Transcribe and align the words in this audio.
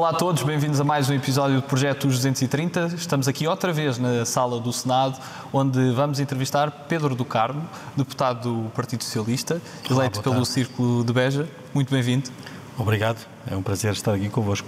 Olá 0.00 0.08
a 0.08 0.14
todos, 0.14 0.42
bem-vindos 0.42 0.80
a 0.80 0.84
mais 0.84 1.10
um 1.10 1.12
episódio 1.12 1.56
do 1.56 1.62
Projeto 1.62 2.06
230. 2.06 2.94
Estamos 2.96 3.28
aqui 3.28 3.46
outra 3.46 3.70
vez 3.70 3.98
na 3.98 4.24
sala 4.24 4.58
do 4.58 4.72
Senado, 4.72 5.20
onde 5.52 5.92
vamos 5.92 6.18
entrevistar 6.18 6.70
Pedro 6.88 7.14
do 7.14 7.22
Carmo, 7.22 7.68
deputado 7.94 8.64
do 8.64 8.70
Partido 8.70 9.04
Socialista, 9.04 9.60
eleito 9.90 10.22
pelo. 10.22 10.42
Círculo 10.46 11.04
de 11.04 11.12
Beja. 11.12 11.46
Muito 11.74 11.92
bem-vindo. 11.92 12.30
Obrigado, 12.78 13.18
é 13.46 13.54
um 13.54 13.60
prazer 13.60 13.92
estar 13.92 14.14
aqui 14.14 14.30
convosco. 14.30 14.66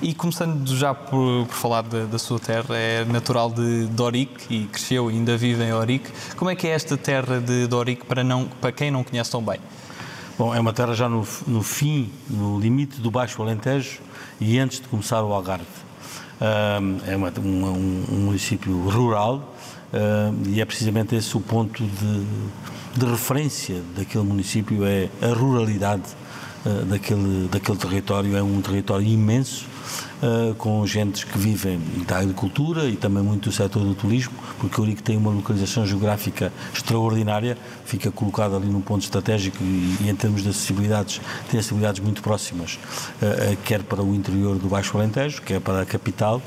E 0.00 0.14
começando 0.14 0.64
já 0.76 0.94
por, 0.94 1.46
por 1.46 1.54
falar 1.56 1.82
da, 1.82 2.04
da 2.04 2.18
sua 2.20 2.38
terra, 2.38 2.76
é 2.76 3.04
natural 3.04 3.50
de, 3.50 3.88
de 3.88 4.28
e 4.48 4.66
cresceu 4.66 5.10
e 5.10 5.14
ainda 5.14 5.36
vive 5.36 5.64
em 5.64 5.72
Orique. 5.72 6.12
Como 6.36 6.48
é 6.48 6.54
que 6.54 6.68
é 6.68 6.70
esta 6.70 6.96
terra 6.96 7.40
de, 7.40 7.66
de 7.66 7.96
para, 8.06 8.22
não, 8.22 8.46
para 8.60 8.70
quem 8.70 8.88
não 8.88 9.02
conhece 9.02 9.32
tão 9.32 9.42
bem? 9.42 9.58
Bom, 10.40 10.54
é 10.54 10.58
uma 10.58 10.72
terra 10.72 10.94
já 10.94 11.06
no, 11.06 11.22
no 11.46 11.62
fim, 11.62 12.08
no 12.30 12.58
limite 12.58 12.98
do 12.98 13.10
Baixo 13.10 13.42
Alentejo 13.42 13.98
e 14.40 14.58
antes 14.58 14.80
de 14.80 14.88
começar 14.88 15.22
o 15.22 15.34
Algarve. 15.34 15.66
É 17.06 17.14
uma- 17.14 17.30
um, 17.38 18.06
um- 18.10 18.16
município 18.24 18.72
rural 18.88 19.54
e 20.48 20.58
é 20.58 20.64
precisamente 20.64 21.14
esse 21.14 21.36
o 21.36 21.40
ponto 21.40 21.84
de, 21.84 22.24
de 22.96 23.04
referência 23.04 23.82
daquele 23.94 24.24
município, 24.24 24.82
é 24.86 25.10
a 25.20 25.26
ruralidade 25.34 26.04
ah, 26.64 26.84
daquele, 26.86 27.48
daquele 27.48 27.78
território. 27.78 28.36
É 28.36 28.42
um 28.42 28.60
território 28.60 29.06
imenso, 29.06 29.66
ah, 30.22 30.54
com 30.58 30.86
gentes 30.86 31.24
que 31.24 31.38
vivem 31.38 31.80
da 32.06 32.18
agricultura 32.18 32.84
e 32.84 32.96
também 32.96 33.22
muito 33.22 33.48
do 33.48 33.52
setor 33.54 33.82
do 33.82 33.94
turismo, 33.94 34.34
porque 34.58 34.80
Ourique 34.80 35.02
tem 35.02 35.16
uma 35.16 35.30
localização 35.30 35.86
geográfica 35.86 36.52
extraordinária, 36.74 37.56
fica 37.84 38.10
colocado 38.10 38.56
ali 38.56 38.66
num 38.66 38.80
ponto 38.80 39.02
estratégico 39.02 39.56
e, 39.62 39.96
e 40.00 40.10
em 40.10 40.14
termos 40.14 40.42
de 40.42 40.50
acessibilidades, 40.50 41.20
tem 41.50 41.58
acessibilidades 41.58 42.00
muito 42.00 42.22
próximas, 42.22 42.78
ah, 43.22 43.56
quer 43.64 43.82
para 43.82 44.02
o 44.02 44.14
interior 44.14 44.58
do 44.58 44.68
Baixo 44.68 44.96
Alentejo, 44.96 45.42
quer 45.42 45.60
para 45.60 45.82
a 45.82 45.86
capital 45.86 46.42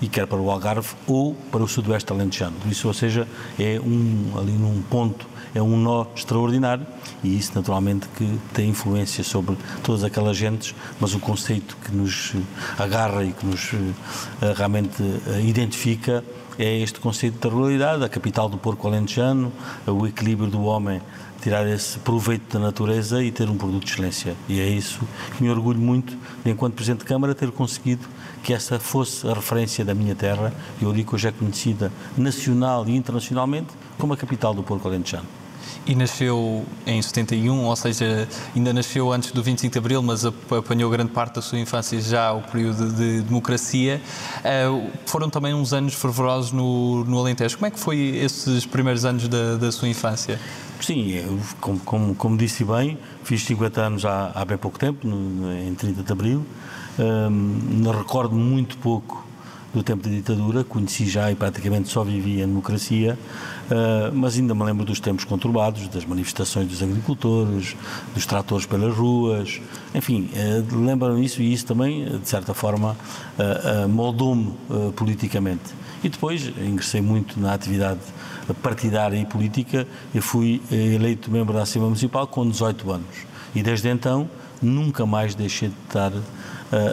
e 0.00 0.08
quer 0.08 0.26
para 0.26 0.38
o 0.38 0.50
Algarve 0.50 0.88
ou 1.06 1.34
para 1.50 1.62
o 1.62 1.68
sudoeste 1.68 2.12
alentejano. 2.12 2.56
Isso, 2.66 2.86
ou 2.86 2.94
seja, 2.94 3.26
é 3.58 3.80
um, 3.80 4.38
ali 4.38 4.52
num 4.52 4.80
ponto, 4.82 5.26
é 5.58 5.62
um 5.62 5.76
nó 5.76 6.06
extraordinário 6.14 6.86
e 7.22 7.36
isso 7.36 7.52
naturalmente 7.54 8.06
que 8.16 8.38
tem 8.54 8.70
influência 8.70 9.24
sobre 9.24 9.56
todas 9.82 10.04
aquelas 10.04 10.36
gentes, 10.36 10.74
mas 11.00 11.14
o 11.14 11.18
conceito 11.18 11.76
que 11.84 11.94
nos 11.94 12.32
eh, 12.34 12.82
agarra 12.82 13.24
e 13.24 13.32
que 13.32 13.44
nos 13.44 13.72
eh, 13.74 14.54
realmente 14.56 15.02
eh, 15.02 15.40
identifica 15.42 16.24
é 16.56 16.78
este 16.78 16.98
conceito 16.98 17.38
da 17.38 17.54
ruralidade, 17.54 18.04
a 18.04 18.08
capital 18.08 18.48
do 18.48 18.58
porco 18.58 18.88
alentejano, 18.88 19.52
o 19.86 20.06
equilíbrio 20.06 20.50
do 20.50 20.62
homem 20.64 21.00
tirar 21.40 21.66
esse 21.68 21.98
proveito 22.00 22.58
da 22.58 22.64
natureza 22.64 23.22
e 23.22 23.30
ter 23.30 23.48
um 23.48 23.56
produto 23.56 23.84
de 23.84 23.92
excelência. 23.92 24.34
E 24.48 24.60
é 24.60 24.68
isso 24.68 25.00
que 25.36 25.42
me 25.42 25.50
orgulho 25.50 25.78
muito, 25.78 26.16
de, 26.44 26.50
enquanto 26.50 26.74
Presidente 26.74 27.00
de 27.00 27.04
Câmara, 27.04 27.32
ter 27.32 27.50
conseguido 27.52 28.08
que 28.42 28.52
essa 28.52 28.78
fosse 28.80 29.26
a 29.28 29.34
referência 29.34 29.84
da 29.84 29.94
minha 29.94 30.16
terra. 30.16 30.52
Eu 30.82 30.92
digo 30.92 31.10
que 31.10 31.14
hoje 31.14 31.28
é 31.28 31.32
conhecida 31.32 31.92
nacional 32.16 32.88
e 32.88 32.96
internacionalmente 32.96 33.68
como 33.96 34.12
a 34.12 34.16
capital 34.16 34.52
do 34.52 34.62
porco 34.64 34.88
alentejano. 34.88 35.26
E 35.86 35.94
nasceu 35.94 36.64
em 36.86 37.00
71, 37.00 37.64
ou 37.64 37.76
seja, 37.76 38.28
ainda 38.54 38.72
nasceu 38.72 39.10
antes 39.12 39.32
do 39.32 39.42
25 39.42 39.72
de 39.72 39.78
Abril, 39.78 40.02
mas 40.02 40.24
ap- 40.26 40.52
apanhou 40.52 40.90
grande 40.90 41.10
parte 41.12 41.36
da 41.36 41.42
sua 41.42 41.58
infância 41.58 42.00
já 42.00 42.32
o 42.32 42.42
período 42.42 42.92
de 42.92 43.22
democracia. 43.22 44.00
Eh, 44.44 44.66
foram 45.06 45.30
também 45.30 45.54
uns 45.54 45.72
anos 45.72 45.94
fervorosos 45.94 46.52
no, 46.52 47.04
no 47.04 47.18
Alentejo. 47.18 47.56
Como 47.56 47.66
é 47.66 47.70
que 47.70 47.80
foi 47.80 47.98
esses 48.16 48.66
primeiros 48.66 49.04
anos 49.04 49.28
da, 49.28 49.56
da 49.56 49.72
sua 49.72 49.88
infância? 49.88 50.38
Sim, 50.80 51.10
eu, 51.10 51.38
como, 51.60 51.78
como, 51.80 52.14
como 52.14 52.36
disse 52.36 52.64
bem, 52.64 52.98
fiz 53.24 53.42
50 53.44 53.80
anos 53.80 54.04
há, 54.04 54.30
há 54.34 54.44
bem 54.44 54.56
pouco 54.58 54.78
tempo, 54.78 55.06
no- 55.08 55.52
em 55.52 55.74
30 55.74 56.02
de 56.02 56.12
Abril. 56.12 56.44
Hum, 56.98 57.58
não 57.82 57.92
recordo 57.92 58.34
muito 58.34 58.76
pouco 58.78 59.24
do 59.72 59.82
tempo 59.82 60.02
da 60.02 60.08
ditadura, 60.10 60.64
conheci 60.64 61.06
já 61.06 61.30
e 61.30 61.34
praticamente 61.34 61.88
só 61.90 62.02
vivia 62.02 62.44
a 62.44 62.46
democracia, 62.46 63.18
ah, 63.70 64.10
mas 64.12 64.36
ainda 64.36 64.54
me 64.54 64.64
lembro 64.64 64.84
dos 64.84 65.00
tempos 65.00 65.24
conturbados, 65.24 65.88
das 65.88 66.04
manifestações 66.04 66.66
dos 66.66 66.82
agricultores, 66.82 67.76
dos 68.14 68.24
tratores 68.26 68.66
pelas 68.66 68.94
ruas, 68.94 69.60
enfim, 69.94 70.30
eh, 70.34 70.62
lembram 70.72 71.18
isso 71.18 71.42
e 71.42 71.52
isso 71.52 71.66
também, 71.66 72.18
de 72.18 72.28
certa 72.28 72.54
forma, 72.54 72.96
ah, 73.38 73.82
ah, 73.84 73.88
moldou-me 73.88 74.54
ah, 74.70 74.92
politicamente. 74.94 75.74
E 76.02 76.08
depois 76.08 76.46
ingressei 76.60 77.00
muito 77.00 77.40
na 77.40 77.52
atividade 77.52 78.00
partidária 78.62 79.16
e 79.16 79.26
política. 79.26 79.86
Eu 80.14 80.22
fui 80.22 80.62
eleito 80.70 81.28
membro 81.28 81.52
da 81.52 81.62
Assembleia 81.62 81.88
Municipal 81.88 82.24
com 82.28 82.48
18 82.48 82.92
anos. 82.92 83.26
E 83.52 83.64
desde 83.64 83.88
então 83.88 84.30
nunca 84.62 85.04
mais 85.04 85.34
deixei 85.34 85.68
de 85.70 85.74
estar 85.88 86.12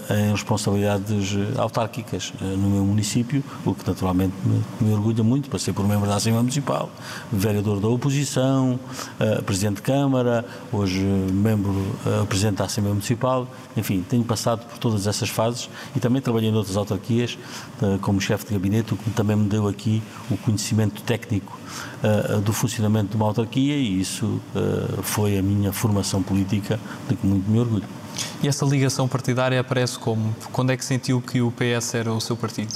em 0.10 0.32
responsabilidades 0.32 1.36
eh, 1.36 1.60
autárquicas 1.60 2.34
eh, 2.42 2.44
no 2.44 2.70
meu 2.70 2.86
município, 2.86 3.44
o 3.66 3.74
que 3.74 3.86
naturalmente 3.88 4.34
me, 4.46 4.64
me 4.82 4.94
orgulha 4.94 5.24
muito. 5.24 5.50
Passei 5.50 5.74
por 5.74 5.88
membro 5.88 6.08
da 6.08 6.16
Assembleia 6.16 6.42
Municipal, 6.42 6.90
vereador 7.32 7.80
da 7.80 7.88
oposição, 7.88 8.80
eh, 9.20 9.42
presidente 9.42 9.78
de 9.78 9.82
Câmara, 9.82 10.46
hoje 10.72 11.02
eh, 11.02 11.32
membro, 11.32 11.74
eh, 12.06 12.26
presidente 12.28 12.58
da 12.58 12.66
Assembleia 12.66 12.94
Municipal. 12.94 13.48
Enfim, 13.76 14.04
tenho 14.08 14.24
passado 14.24 14.66
por 14.66 14.78
todas 14.78 15.08
essas 15.08 15.30
fases 15.30 15.70
e 15.96 16.00
também 16.00 16.22
trabalhei 16.22 16.50
em 16.50 16.56
outras 16.56 16.78
autarquias 16.78 17.38
eh, 17.82 17.98
como 18.02 18.22
chefe 18.22 18.46
de 18.46 18.54
gabinete, 18.54 18.94
o 18.94 18.98
que 18.98 19.10
também 19.12 19.36
me 19.36 19.50
deu 19.50 19.68
aqui 19.68 20.02
o 20.32 20.38
conhecimento 20.38 21.02
técnico 21.02 21.60
eh, 22.04 22.40
do 22.40 22.54
funcionamento 22.54 23.10
de 23.10 23.16
uma 23.16 23.26
autarquia 23.26 23.76
e 23.76 24.00
isso 24.00 24.40
eh, 24.56 25.02
foi 25.02 25.38
a 25.38 25.42
minha 25.42 25.74
formação 25.74 26.22
política 26.22 26.80
de 27.10 27.16
que 27.16 27.26
muito 27.26 27.50
me 27.50 27.60
orgulho. 27.60 28.05
E 28.42 28.48
essa 28.48 28.66
ligação 28.66 29.08
partidária 29.08 29.60
aparece 29.60 29.98
como? 29.98 30.36
Quando 30.52 30.72
é 30.72 30.78
que 30.78 30.86
sentiu 30.86 31.22
que 31.22 31.42
o 31.42 31.52
PS 31.52 31.96
era 31.96 32.14
o 32.14 32.22
seu 32.22 32.38
partido? 32.38 32.74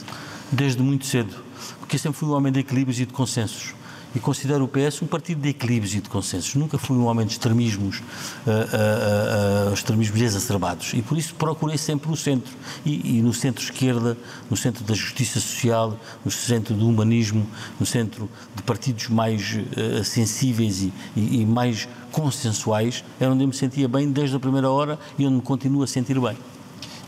Desde 0.52 0.82
muito 0.82 1.06
cedo, 1.06 1.36
porque 1.80 1.96
eu 1.96 2.00
sempre 2.00 2.18
fui 2.18 2.28
um 2.28 2.34
homem 2.34 2.52
de 2.52 2.60
equilíbrios 2.60 3.00
e 3.00 3.06
de 3.06 3.14
consensos. 3.14 3.74
E 4.16 4.20
considero 4.20 4.64
o 4.64 4.68
PS 4.68 5.03
um 5.03 5.08
partido 5.08 5.42
de 5.42 5.50
equilíbrios 5.50 5.94
e 5.94 6.02
de 6.02 6.09
consensos. 6.09 6.56
Nunca 6.56 6.80
fui 6.80 6.97
um 6.97 7.06
homem 7.06 7.28
de 7.28 7.34
extremismos, 7.34 8.02
ah, 8.47 8.50
ah, 8.50 9.70
ah, 9.70 9.74
extremismos 9.74 10.20
exacerbados. 10.20 10.94
E 10.96 11.02
por 11.03 11.16
isso 11.18 11.36
procurei 11.36 11.78
sempre 11.78 12.12
o 12.12 12.16
centro. 12.18 12.52
E, 12.84 13.18
e 13.18 13.22
no 13.22 13.31
centro-esquerda, 13.34 14.18
no 14.50 14.58
centro 14.58 14.84
da 14.84 14.96
justiça 14.96 15.40
social, 15.40 15.96
no 16.25 16.31
centro 16.31 16.74
do 16.74 16.88
humanismo, 16.88 17.46
no 17.80 17.86
centro 17.86 18.28
de 18.56 18.64
partidos 18.64 19.09
mais 19.09 19.58
ah, 20.00 20.03
sensíveis 20.03 20.81
e, 20.81 20.94
e- 21.16 21.41
e 21.41 21.46
mais 21.46 21.88
consensuais, 22.12 23.03
era 23.20 23.31
onde 23.31 23.44
eu 23.44 23.47
me 23.47 23.53
sentia 23.53 23.88
bem 23.88 24.12
desde 24.12 24.36
a 24.36 24.40
primeira 24.40 24.72
hora 24.72 24.97
e 25.20 25.26
onde 25.26 25.36
me 25.36 25.41
continuo 25.44 25.84
a 25.84 25.88
sentir 25.88 26.20
bem. 26.20 26.36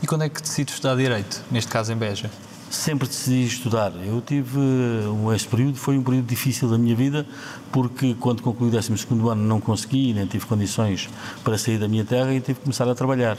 E 0.03 0.07
quando 0.07 0.23
é 0.23 0.29
que 0.29 0.39
decide 0.41 0.71
estudar 0.71 0.95
Direito, 0.95 1.41
neste 1.49 1.71
caso 1.71 1.91
em 1.91 1.95
Beja? 1.95 2.29
Sempre 2.71 3.05
decidi 3.05 3.45
estudar. 3.45 3.91
Eu 4.01 4.21
tive, 4.21 4.57
uh, 4.57 5.33
esse 5.35 5.45
período 5.45 5.75
foi 5.75 5.97
um 5.97 6.03
período 6.03 6.25
difícil 6.25 6.69
da 6.69 6.77
minha 6.77 6.95
vida, 6.95 7.27
porque 7.69 8.15
quando 8.17 8.41
concluí 8.41 8.69
o 8.69 8.71
12 8.71 8.93
ano 9.29 9.43
não 9.43 9.59
consegui, 9.59 10.13
nem 10.13 10.25
tive 10.25 10.45
condições 10.45 11.09
para 11.43 11.57
sair 11.57 11.77
da 11.77 11.89
minha 11.89 12.05
terra 12.05 12.33
e 12.33 12.39
tive 12.39 12.59
que 12.59 12.61
começar 12.61 12.87
a 12.87 12.95
trabalhar. 12.95 13.37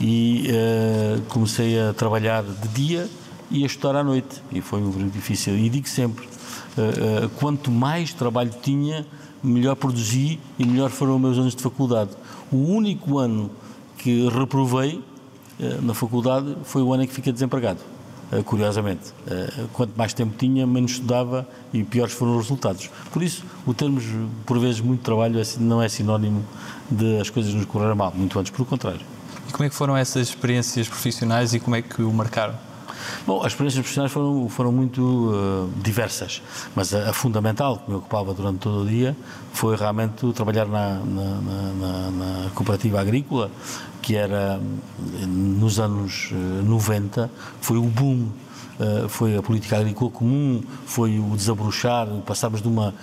E 0.00 0.48
uh, 0.48 1.20
comecei 1.28 1.80
a 1.80 1.92
trabalhar 1.92 2.42
de 2.42 2.68
dia 2.68 3.08
e 3.48 3.62
a 3.62 3.66
estudar 3.66 3.94
à 3.94 4.02
noite, 4.02 4.42
e 4.50 4.60
foi 4.60 4.82
um 4.82 4.90
período 4.90 5.12
difícil. 5.12 5.56
E 5.56 5.70
digo 5.70 5.88
sempre, 5.88 6.26
uh, 6.26 7.26
uh, 7.26 7.28
quanto 7.36 7.70
mais 7.70 8.12
trabalho 8.12 8.50
tinha, 8.60 9.06
melhor 9.40 9.76
produzi 9.76 10.40
e 10.58 10.66
melhor 10.66 10.90
foram 10.90 11.14
os 11.14 11.20
meus 11.20 11.38
anos 11.38 11.54
de 11.54 11.62
faculdade. 11.62 12.10
O 12.50 12.56
único 12.56 13.18
ano 13.18 13.52
que 13.96 14.28
reprovei 14.28 15.00
eh, 15.60 15.78
na 15.82 15.94
faculdade 15.94 16.56
foi 16.64 16.82
o 16.82 16.92
ano 16.92 17.04
em 17.04 17.06
que 17.06 17.12
fiquei 17.12 17.32
desempregado. 17.32 17.80
Eh, 18.32 18.42
Curiosamente, 18.42 19.12
Eh, 19.26 19.66
quanto 19.72 19.92
mais 19.96 20.12
tempo 20.12 20.34
tinha, 20.38 20.66
menos 20.66 20.92
estudava 20.92 21.46
e 21.72 21.82
piores 21.82 22.14
foram 22.14 22.36
os 22.36 22.42
resultados. 22.44 22.90
Por 23.12 23.22
isso, 23.22 23.44
o 23.66 23.74
termos, 23.74 24.04
por 24.46 24.58
vezes, 24.58 24.80
muito 24.80 25.02
trabalho 25.02 25.38
é 25.40 25.44
não 25.58 25.82
é 25.82 25.88
sinónimo 25.88 26.44
de 26.90 27.20
as 27.20 27.30
coisas 27.30 27.52
nos 27.52 27.64
correrem 27.66 27.94
mal, 27.94 28.12
muito 28.14 28.38
antes, 28.38 28.50
pelo 28.50 28.66
contrário. 28.66 29.00
E 29.48 29.52
como 29.52 29.64
é 29.64 29.68
que 29.68 29.74
foram 29.74 29.96
essas 29.96 30.28
experiências 30.28 30.88
profissionais 30.88 31.54
e 31.54 31.60
como 31.60 31.76
é 31.76 31.82
que 31.82 32.02
o 32.02 32.12
marcaram? 32.12 32.54
Bom, 33.26 33.40
as 33.40 33.48
experiências 33.52 33.80
profissionais 33.80 34.12
foram, 34.12 34.48
foram 34.48 34.72
muito 34.72 35.32
eh, 35.34 35.80
diversas, 35.82 36.42
mas 36.74 36.94
a, 36.94 37.10
a 37.10 37.12
fundamental 37.12 37.78
que 37.78 37.90
me 37.90 37.96
ocupava 37.96 38.32
durante 38.34 38.58
todo 38.58 38.82
o 38.82 38.86
dia 38.86 39.16
foi 39.52 39.76
realmente 39.76 40.32
trabalhar 40.32 40.66
na, 40.66 40.94
na- 41.00 41.40
na- 41.40 42.10
na- 42.10 42.50
cooperativa 42.54 43.00
agrícola, 43.00 43.50
que 44.02 44.14
era 44.16 44.60
eh, 45.22 45.26
nos 45.26 45.78
anos 45.78 46.30
eh, 46.32 46.62
90, 46.64 47.30
foi 47.60 47.76
o 47.78 47.82
boom 47.82 48.26
Uh, 48.80 49.08
foi 49.08 49.36
a 49.36 49.42
política 49.42 49.76
agrícola 49.76 50.08
comum, 50.08 50.62
foi 50.86 51.18
o 51.18 51.34
desabrochar, 51.36 52.06
passámos 52.24 52.62
de 52.62 52.68
uma 52.68 52.94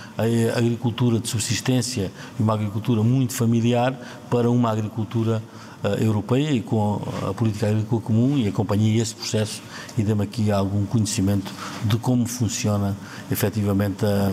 agricultura 0.55 1.19
de 1.19 1.27
subsistência 1.27 2.13
e 2.39 2.41
uma 2.41 2.53
agricultura 2.53 3.03
muito 3.03 3.33
familiar 3.33 3.93
para 4.29 4.49
uma 4.49 4.71
agricultura 4.71 5.43
uh, 5.43 5.74
europeia 6.03 6.51
e 6.51 6.61
com 6.61 7.01
a 7.29 7.33
política 7.33 7.67
agrícola 7.67 8.01
comum 8.01 8.37
e 8.37 8.47
acompanhei 8.47 8.99
esse 8.99 9.13
processo 9.15 9.61
e 9.97 10.03
dei-me 10.03 10.23
aqui 10.23 10.51
algum 10.51 10.85
conhecimento 10.85 11.51
de 11.85 11.97
como 11.97 12.25
funciona 12.27 12.95
efetivamente 13.31 14.05
a, 14.05 14.31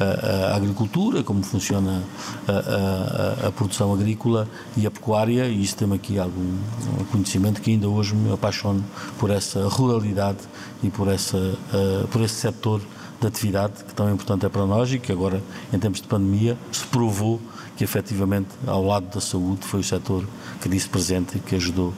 a- 0.00 0.52
a 0.52 0.56
agricultura, 0.56 1.22
como 1.22 1.42
funciona 1.42 2.02
a, 2.48 3.46
a- 3.48 3.52
produção 3.52 3.92
agrícola 3.92 4.48
e 4.76 4.86
a 4.86 4.90
pecuária 4.90 5.46
e 5.46 5.62
isso 5.62 5.76
tem 5.76 5.92
aqui 5.92 6.18
algum 6.18 6.56
conhecimento 7.10 7.60
que 7.60 7.70
ainda 7.70 7.88
hoje 7.88 8.14
me 8.14 8.32
apaixono 8.32 8.84
por 9.18 9.30
essa 9.30 9.66
ruralidade 9.68 10.38
e 10.82 10.90
por, 10.90 11.08
essa, 11.08 11.36
uh, 11.38 12.06
por 12.10 12.20
esse 12.22 12.34
setor 12.34 12.80
de 13.20 13.26
atividade 13.26 13.82
que 13.84 13.94
tão 13.94 14.12
importante 14.12 14.44
é 14.44 14.48
para 14.48 14.66
nós 14.66 14.92
e 14.92 14.98
que 14.98 15.10
agora, 15.10 15.42
em 15.72 15.78
tempos 15.78 16.02
de 16.02 16.06
pandemia, 16.06 16.56
se 16.70 16.84
provou 16.86 17.40
que 17.76 17.84
efetivamente, 17.84 18.48
ao 18.66 18.84
lado 18.84 19.06
da 19.14 19.20
saúde, 19.20 19.66
foi 19.66 19.80
o 19.80 19.84
setor 19.84 20.24
que 20.60 20.68
disse 20.68 20.88
presente 20.88 21.36
e 21.36 21.40
que 21.40 21.54
ajudou 21.56 21.92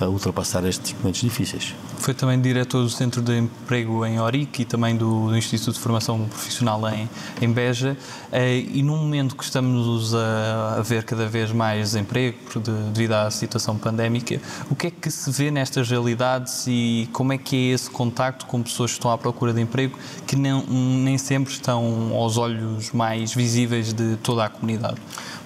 a 0.00 0.06
ultrapassar 0.06 0.64
estes 0.66 0.94
momentos 0.98 1.20
difíceis. 1.20 1.74
Foi 2.02 2.14
também 2.14 2.40
diretor 2.40 2.82
do 2.82 2.90
Centro 2.90 3.22
de 3.22 3.38
Emprego 3.38 4.04
em 4.04 4.18
Orique 4.18 4.62
e 4.62 4.64
também 4.64 4.96
do, 4.96 5.28
do 5.28 5.36
Instituto 5.36 5.74
de 5.74 5.80
Formação 5.80 6.26
Profissional 6.28 6.82
em, 6.88 7.08
em 7.40 7.48
Beja. 7.48 7.96
Eh, 8.32 8.64
e 8.72 8.82
num 8.82 8.96
momento 8.96 9.36
que 9.36 9.44
estamos 9.44 10.12
a, 10.12 10.78
a 10.78 10.82
ver 10.82 11.04
cada 11.04 11.28
vez 11.28 11.52
mais 11.52 11.94
emprego 11.94 12.38
de, 12.58 12.72
devido 12.92 13.12
à 13.12 13.30
situação 13.30 13.78
pandémica, 13.78 14.40
o 14.68 14.74
que 14.74 14.88
é 14.88 14.90
que 14.90 15.12
se 15.12 15.30
vê 15.30 15.52
nestas 15.52 15.88
realidades 15.88 16.64
e 16.66 17.08
como 17.12 17.34
é 17.34 17.38
que 17.38 17.54
é 17.54 17.74
esse 17.74 17.88
contacto 17.88 18.46
com 18.46 18.60
pessoas 18.60 18.90
que 18.90 18.98
estão 18.98 19.12
à 19.12 19.16
procura 19.16 19.52
de 19.52 19.60
emprego 19.60 19.96
que 20.26 20.34
nem 20.34 21.16
sempre 21.18 21.52
estão 21.52 22.12
aos 22.16 22.36
olhos 22.36 22.90
mais 22.90 23.32
visíveis 23.32 23.92
de 23.92 24.16
toda 24.16 24.44
a 24.44 24.48
comunidade? 24.48 24.96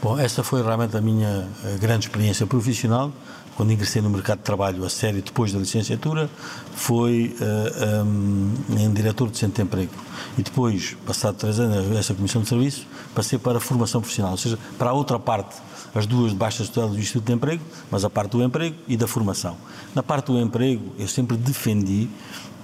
Bom, 0.03 0.19
essa 0.19 0.43
foi 0.43 0.63
realmente 0.63 0.97
a 0.97 1.03
minha 1.03 1.47
eh, 1.67 1.77
grande 1.79 2.07
experiência 2.07 2.47
profissional 2.47 3.13
quando 3.57 3.73
ingressei 3.73 4.03
no 4.03 4.11
mercado 4.11 4.39
de 4.39 4.45
trabalho 4.45 4.85
a 4.85 4.91
sério 4.91 5.23
depois 5.23 5.53
da 5.53 5.59
licenciatura, 5.59 6.29
foi 6.75 7.35
uh, 7.41 7.45
eh, 7.45 8.03
um, 8.03 8.55
em 8.79 8.93
diretor 8.93 9.31
de 9.31 9.39
centro 9.39 9.57
de 9.57 9.63
emprego. 9.63 9.93
E 10.37 10.43
depois, 10.43 10.95
passado 11.07 11.37
três 11.37 11.59
anos, 11.59 11.97
essa 11.97 12.15
comissão 12.15 12.43
de 12.43 12.49
serviço, 12.49 12.87
passei 13.15 13.39
para 13.39 13.57
a 13.57 13.61
formação 13.61 14.03
profissional, 14.03 14.33
ou 14.33 14.39
seja, 14.39 14.59
para 14.79 14.91
a 14.91 14.93
outra 14.93 15.19
parte, 15.19 15.57
as 15.95 16.07
duas 16.07 16.35
da 16.35 16.49
tutela 16.51 16.89
do 16.89 16.99
Instituto 16.99 17.25
de 17.25 17.33
Emprego, 17.33 17.63
mas 17.91 18.05
a 18.05 18.11
parte 18.11 18.33
do 18.33 18.43
emprego 18.43 18.77
e 18.87 18.97
da 18.97 19.07
formação. 19.07 19.57
Na 19.95 20.03
parte 20.03 20.27
do 20.27 20.39
emprego, 20.39 20.93
eu 20.99 21.09
sempre 21.09 21.37
defendi 21.39 22.11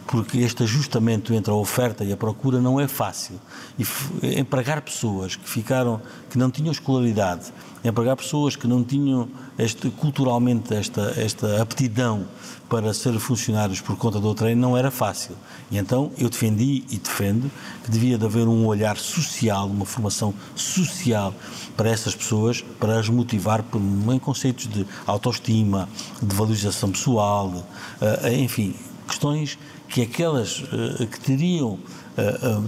porque 0.07 0.39
este 0.39 0.65
ajustamento 0.65 1.33
entre 1.33 1.51
a 1.51 1.55
oferta 1.55 2.05
e 2.05 2.13
a 2.13 2.17
procura 2.17 2.61
não 2.61 2.79
é 2.79 2.87
fácil. 2.87 3.41
E 3.79 4.39
empregar 4.39 4.83
pessoas 4.83 5.37
que 5.37 5.49
ficaram, 5.49 6.03
que 6.29 6.37
não 6.37 6.51
tinham 6.51 6.71
escolaridade, 6.71 7.51
empregar 7.85 8.17
pessoas 8.17 8.57
que 8.57 8.67
não 8.67 8.83
tinham 8.85 9.29
este, 9.59 9.91
culturalmente 9.91 10.73
esta, 10.75 11.15
esta 11.17 11.61
aptidão 11.61 12.27
para 12.69 12.95
ser 12.95 13.19
funcionários 13.19 13.81
por 13.81 13.97
conta 13.97 14.19
do 14.19 14.35
treino 14.35 14.61
não 14.61 14.77
era 14.77 14.91
fácil. 14.91 15.37
E 15.71 15.77
então 15.77 16.11
eu 16.17 16.31
defendi 16.31 16.85
e 16.91 16.97
defendo 16.97 17.51
que 17.85 17.91
devia 17.91 18.17
de 18.17 18.25
haver 18.25 18.47
um 18.47 18.67
olhar 18.67 18.97
social, 18.97 19.67
uma 19.67 19.85
formação 19.85 20.33
social 20.55 21.35
para 21.77 21.91
essas 21.91 22.15
pessoas, 22.15 22.63
para 22.81 22.99
as 22.99 23.09
motivar 23.09 23.63
por, 23.63 23.81
em 23.81 24.19
conceitos 24.19 24.67
de 24.67 24.87
autoestima, 25.07 25.89
de 26.23 26.35
valorização 26.35 26.91
pessoal, 26.91 27.67
eh, 28.01 28.39
enfim, 28.39 28.75
questões 29.07 29.59
que 29.93 30.01
aquelas 30.01 30.61
uh, 30.61 31.07
que 31.07 31.21
teriam 31.21 31.69
uh, 31.69 31.75
uh, 31.75 31.79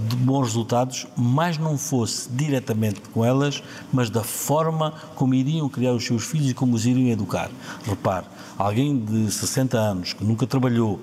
de 0.08 0.16
bons 0.16 0.44
resultados, 0.44 1.06
mais 1.16 1.58
não 1.58 1.76
fosse 1.76 2.28
diretamente 2.30 3.00
com 3.12 3.24
elas, 3.24 3.62
mas 3.92 4.08
da 4.08 4.22
forma 4.22 4.94
como 5.14 5.34
iriam 5.34 5.68
criar 5.68 5.92
os 5.92 6.04
seus 6.04 6.24
filhos 6.24 6.50
e 6.50 6.54
como 6.54 6.74
os 6.74 6.86
iriam 6.86 7.08
educar. 7.08 7.50
Repare, 7.84 8.24
alguém 8.56 8.98
de 8.98 9.30
60 9.30 9.76
anos, 9.76 10.12
que 10.12 10.24
nunca 10.24 10.46
trabalhou, 10.46 11.00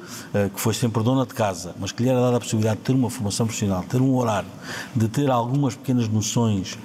que 0.54 0.60
foi 0.60 0.74
sempre 0.74 1.04
dona 1.04 1.26
de 1.26 1.34
casa, 1.34 1.76
mas 1.80 1.92
que 1.92 2.02
lhe 2.02 2.10
era 2.10 2.20
dada 2.20 2.38
a 2.38 2.40
possibilidade 2.40 2.78
de 2.78 2.84
ter 2.84 2.94
uma 2.94 3.10
formação 3.10 3.46
profissional, 3.46 3.82
de 3.82 3.88
ter 3.88 4.02
um 4.02 4.16
horário, 4.16 4.50
de 4.96 5.08
ter 5.08 5.30
algumas 5.30 5.76
pequenas 5.76 6.08
noções 6.08 6.80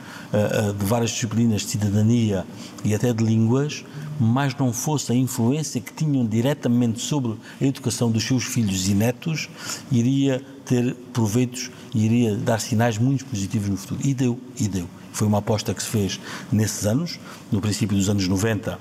de 0.78 0.84
várias 0.84 1.10
disciplinas 1.10 1.62
de 1.62 1.68
cidadania 1.68 2.44
e 2.84 2.94
até 2.94 3.12
de 3.12 3.24
línguas, 3.24 3.84
mais 4.18 4.54
não 4.54 4.72
fosse 4.72 5.12
a 5.12 5.14
influência 5.14 5.80
que 5.80 5.92
tinham 5.92 6.26
diretamente 6.26 7.00
sobre 7.00 7.36
a 7.60 7.64
educação 7.64 8.10
dos 8.10 8.24
seus 8.24 8.44
filhos 8.44 8.88
e 8.88 8.94
netos, 8.94 9.48
iria 9.90 10.42
ter 10.64 10.94
proveitos 11.12 11.70
iria 11.94 12.36
dar 12.36 12.60
sinais 12.60 12.98
muito 12.98 13.24
positivos 13.24 13.68
no 13.68 13.76
futuro. 13.76 14.00
E 14.04 14.12
deu, 14.12 14.38
e 14.58 14.68
deu. 14.68 14.88
Foi 15.12 15.26
uma 15.26 15.38
aposta 15.38 15.72
que 15.72 15.82
se 15.82 15.88
fez 15.88 16.20
nesses 16.52 16.84
anos, 16.86 17.18
no 17.50 17.60
princípio 17.60 17.96
dos 17.96 18.08
anos 18.08 18.28
90 18.28 18.78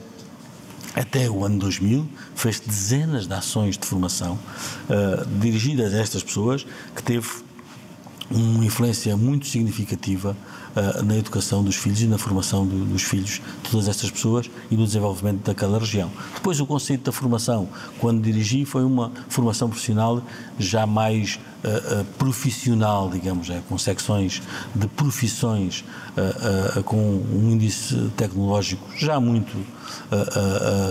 até 0.93 1.29
o 1.29 1.43
ano 1.43 1.59
2000, 1.59 2.07
fez 2.35 2.59
dezenas 2.59 3.27
de 3.27 3.33
ações 3.33 3.77
de 3.77 3.85
formação 3.85 4.39
uh, 4.89 5.25
dirigidas 5.41 5.93
a 5.93 5.97
estas 5.97 6.23
pessoas, 6.23 6.65
que 6.95 7.03
teve 7.03 7.27
uma 8.29 8.65
influência 8.65 9.15
muito 9.15 9.47
significativa 9.47 10.35
uh, 10.75 11.03
na 11.03 11.17
educação 11.17 11.63
dos 11.63 11.75
filhos 11.75 12.01
e 12.01 12.07
na 12.07 12.17
formação 12.17 12.65
do, 12.65 12.85
dos 12.85 13.03
filhos 13.03 13.41
de 13.63 13.69
todas 13.69 13.87
estas 13.87 14.09
pessoas 14.09 14.49
e 14.69 14.75
no 14.75 14.85
desenvolvimento 14.85 15.43
daquela 15.43 15.79
região. 15.79 16.11
Depois, 16.33 16.59
o 16.59 16.65
conceito 16.65 17.03
da 17.03 17.11
formação, 17.11 17.69
quando 17.99 18.21
dirigi, 18.21 18.65
foi 18.65 18.83
uma 18.83 19.11
formação 19.29 19.69
profissional 19.69 20.21
já 20.57 20.85
mais 20.85 21.39
uh, 21.65 22.01
uh, 22.01 22.05
profissional, 22.17 23.09
digamos, 23.09 23.49
é, 23.49 23.61
com 23.67 23.77
secções 23.77 24.41
de 24.73 24.87
profissões 24.87 25.83
com 26.85 26.95
um 26.95 27.51
índice 27.51 28.09
tecnológico 28.15 28.87
já 28.97 29.19
muito 29.19 29.53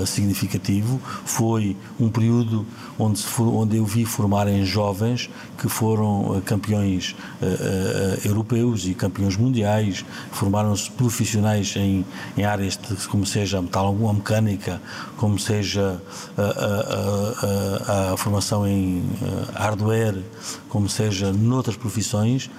significativo. 0.07 1.01
Foi 1.25 1.75
um 1.99 2.11
período 2.11 2.67
onde, 2.99 3.23
for, 3.23 3.49
onde 3.49 3.79
eu 3.79 3.87
vi 3.87 4.05
formarem 4.05 4.67
jovens 4.67 5.31
que 5.57 5.67
foram 5.67 6.43
campeões 6.45 7.17
europeus 8.23 8.85
e 8.85 8.93
campeões 8.93 9.35
mundiais 9.37 10.05
formaram-se 10.31 10.91
profissionais 10.91 11.75
em, 11.77 12.05
em 12.37 12.45
áreas 12.45 12.77
de, 12.77 13.09
como 13.09 13.25
seja 13.25 13.59
a 13.59 13.63
metalomecânica, 13.63 14.81
como 15.17 15.39
seja 15.39 16.01
a, 16.37 16.43
a, 16.43 18.11
a, 18.11 18.13
a, 18.13 18.17
formação 18.17 18.67
em 18.67 19.03
hardware, 19.55 20.23
como 20.75 20.89
seja 20.89 21.33
noutras 21.33 21.77
profissões, 21.77 22.51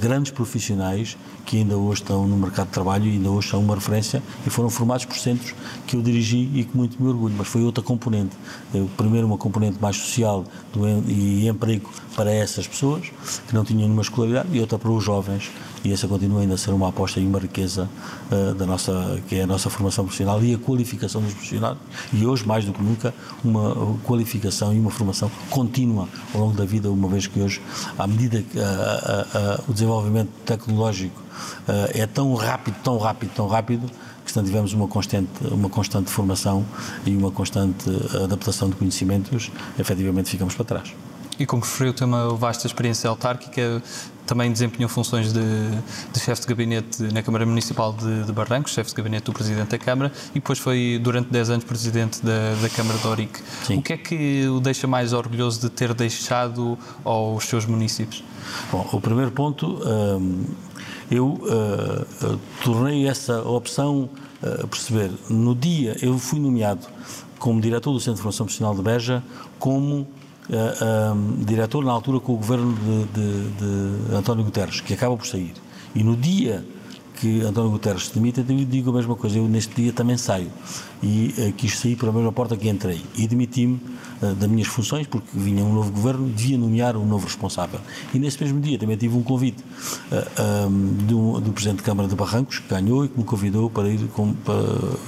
grandes 0.00 0.32
profissionais 0.32 1.16
que 1.46 1.58
ainda 1.58 1.76
hoje 1.76 2.02
estão 2.02 2.26
no 2.26 2.36
mercado 2.36 2.66
de 2.66 2.72
trabalho 2.72 3.06
e 3.06 3.12
ainda 3.12 3.30
hoje 3.30 3.48
são 3.48 3.60
uma 3.60 3.76
referência 3.76 4.20
e 4.44 4.50
foram 4.50 4.68
formados 4.68 5.04
por 5.04 5.16
centros 5.16 5.54
que 5.86 5.94
eu 5.94 6.02
dirigi 6.02 6.50
e 6.52 6.64
que 6.64 6.76
muito 6.76 7.00
me 7.00 7.08
orgulho, 7.08 7.32
mas 7.38 7.46
foi 7.46 7.62
outra 7.62 7.80
componente. 7.80 8.36
Eu, 8.74 8.90
primeiro 8.96 9.24
uma 9.24 9.38
componente 9.38 9.78
mais 9.80 9.94
social 9.98 10.44
do, 10.72 10.84
e 11.08 11.46
emprego 11.46 11.88
para 12.16 12.32
essas 12.32 12.66
pessoas 12.66 13.12
que 13.46 13.54
não 13.54 13.64
tinham 13.64 13.82
nenhuma 13.82 14.02
escolaridade 14.02 14.48
e 14.50 14.60
outra 14.60 14.76
para 14.76 14.90
os 14.90 15.04
jovens 15.04 15.48
e 15.84 15.92
essa 15.92 16.06
continua 16.06 16.40
ainda 16.40 16.54
a 16.54 16.58
ser 16.58 16.70
uma 16.70 16.88
aposta 16.88 17.20
e 17.20 17.26
uma 17.26 17.38
riqueza 17.38 17.88
uh, 18.30 18.54
da 18.54 18.66
nossa, 18.66 19.20
que 19.28 19.36
é 19.36 19.42
a 19.42 19.46
nossa 19.46 19.68
formação 19.70 20.04
profissional 20.04 20.42
e 20.42 20.54
a 20.54 20.58
qualificação 20.58 21.20
dos 21.20 21.32
profissionais 21.32 21.78
e 22.12 22.24
hoje 22.26 22.46
mais 22.46 22.64
do 22.64 22.72
que 22.72 22.82
nunca 22.82 23.14
uma 23.44 23.96
qualificação 24.04 24.72
e 24.74 24.78
uma 24.78 24.90
formação 24.90 25.30
contínua 25.50 26.08
ao 26.34 26.40
longo 26.40 26.54
da 26.54 26.64
vida, 26.64 26.90
uma 26.90 27.08
vez 27.08 27.26
que 27.26 27.40
hoje 27.40 27.60
à 27.98 28.06
medida 28.06 28.42
que 28.42 28.58
uh, 28.58 28.62
uh, 28.62 29.64
o 29.68 29.72
desenvolvimento 29.72 30.30
tecnológico 30.44 31.20
é 31.94 32.06
tão 32.06 32.34
rápido, 32.34 32.76
tão 32.84 32.98
rápido, 32.98 33.30
tão 33.34 33.48
rápido 33.48 33.90
que 34.24 34.36
não 34.36 34.44
tivermos 34.44 34.72
uma 34.72 34.86
constante, 34.86 35.30
uma 35.50 35.68
constante 35.68 36.10
formação 36.10 36.64
e 37.06 37.16
uma 37.16 37.30
constante 37.30 37.90
adaptação 38.22 38.68
de 38.68 38.76
conhecimentos, 38.76 39.50
efetivamente 39.78 40.30
ficamos 40.30 40.54
para 40.54 40.64
trás. 40.64 40.94
E 41.42 41.46
como 41.46 41.60
referiu, 41.60 41.92
tem 41.92 42.06
uma 42.06 42.28
vasta 42.36 42.68
experiência 42.68 43.10
autárquica, 43.10 43.82
também 44.24 44.52
desempenhou 44.52 44.88
funções 44.88 45.32
de, 45.32 45.40
de 46.12 46.20
chefe 46.20 46.42
de 46.42 46.46
gabinete 46.46 47.02
na 47.12 47.20
Câmara 47.20 47.44
Municipal 47.44 47.92
de, 47.92 48.22
de, 48.22 48.32
Barrancos, 48.32 48.72
chefe 48.72 48.90
de 48.90 48.96
gabinete 48.96 49.24
do 49.24 49.32
Presidente 49.32 49.70
da 49.70 49.78
Câmara, 49.78 50.12
e 50.30 50.34
depois 50.34 50.60
foi 50.60 51.00
durante 51.02 51.30
10 51.30 51.50
anos 51.50 51.64
Presidente 51.64 52.24
da, 52.24 52.54
da 52.62 52.68
Câmara 52.68 52.96
de. 52.96 53.42
Sim. 53.66 53.78
O 53.78 53.82
que 53.82 53.92
é 53.92 53.96
que 53.96 54.46
o 54.46 54.60
deixa 54.60 54.86
mais 54.86 55.12
orgulhoso 55.12 55.62
de 55.62 55.68
ter 55.68 55.92
deixado 55.94 56.78
aos 57.04 57.44
seus 57.44 57.66
municípios? 57.66 58.22
Bom, 58.70 58.88
o 58.92 59.00
primeiro 59.00 59.32
ponto, 59.32 59.80
hum, 59.84 60.44
eu 61.10 61.26
uh, 61.26 62.38
tornei 62.62 63.08
essa 63.08 63.42
opção 63.42 64.08
a 64.40 64.62
uh, 64.62 64.68
perceber. 64.68 65.10
No 65.28 65.56
dia, 65.56 65.96
eu 66.00 66.16
fui 66.20 66.38
nomeado 66.38 66.86
como 67.36 67.60
diretor 67.60 67.92
do 67.92 67.98
Centro 67.98 68.14
de 68.14 68.22
Formação 68.22 68.46
Profissional 68.46 68.76
de 68.76 68.82
Beja, 68.82 69.24
como 69.58 70.06
uh, 70.48 71.14
um, 71.14 71.44
diretor 71.44 71.84
na 71.84 71.92
altura 71.92 72.20
com 72.20 72.34
o 72.34 72.36
governo 72.36 72.74
de, 72.74 73.04
de, 73.04 74.08
de, 74.08 74.14
António 74.14 74.44
Guterres, 74.44 74.80
que 74.80 74.94
acaba 74.94 75.16
por 75.16 75.26
sair. 75.26 75.52
E 75.94 76.02
no 76.02 76.16
dia 76.16 76.64
que 77.16 77.42
António 77.42 77.70
Guterres 77.70 78.06
se 78.06 78.14
demite, 78.14 78.40
eu 78.40 78.44
digo 78.64 78.90
a 78.90 78.94
mesma 78.94 79.14
coisa, 79.14 79.38
eu 79.38 79.46
neste 79.46 79.74
dia 79.74 79.92
também 79.92 80.16
saio. 80.16 80.50
E 81.02 81.34
uh, 81.38 81.52
quis 81.52 81.78
sair 81.78 81.96
pela 81.96 82.12
mesma 82.12 82.32
porta 82.32 82.56
que 82.56 82.68
entrei. 82.68 83.02
E 83.16 83.26
demiti-me 83.26 83.80
das 84.26 84.48
minhas 84.48 84.68
funções, 84.68 85.06
porque 85.06 85.26
vinha 85.32 85.64
um 85.64 85.72
novo 85.72 85.90
governo 85.90 86.28
devia 86.28 86.58
nomear 86.58 86.96
um 86.96 87.06
novo 87.06 87.26
responsável. 87.26 87.80
E 88.14 88.18
nesse 88.18 88.42
mesmo 88.42 88.60
dia 88.60 88.78
também 88.78 88.96
tive 88.96 89.16
um 89.16 89.22
convite 89.22 89.62
uh, 90.10 90.68
um, 90.68 90.92
do, 91.06 91.40
do 91.40 91.52
Presidente 91.52 91.78
de 91.78 91.84
Câmara 91.84 92.08
de 92.08 92.14
Barrancos, 92.14 92.58
que 92.58 92.68
ganhou 92.68 93.04
e 93.04 93.08
que 93.08 93.18
me 93.18 93.24
convidou 93.24 93.68
para 93.68 93.88
ir 93.88 94.06
como 94.14 94.36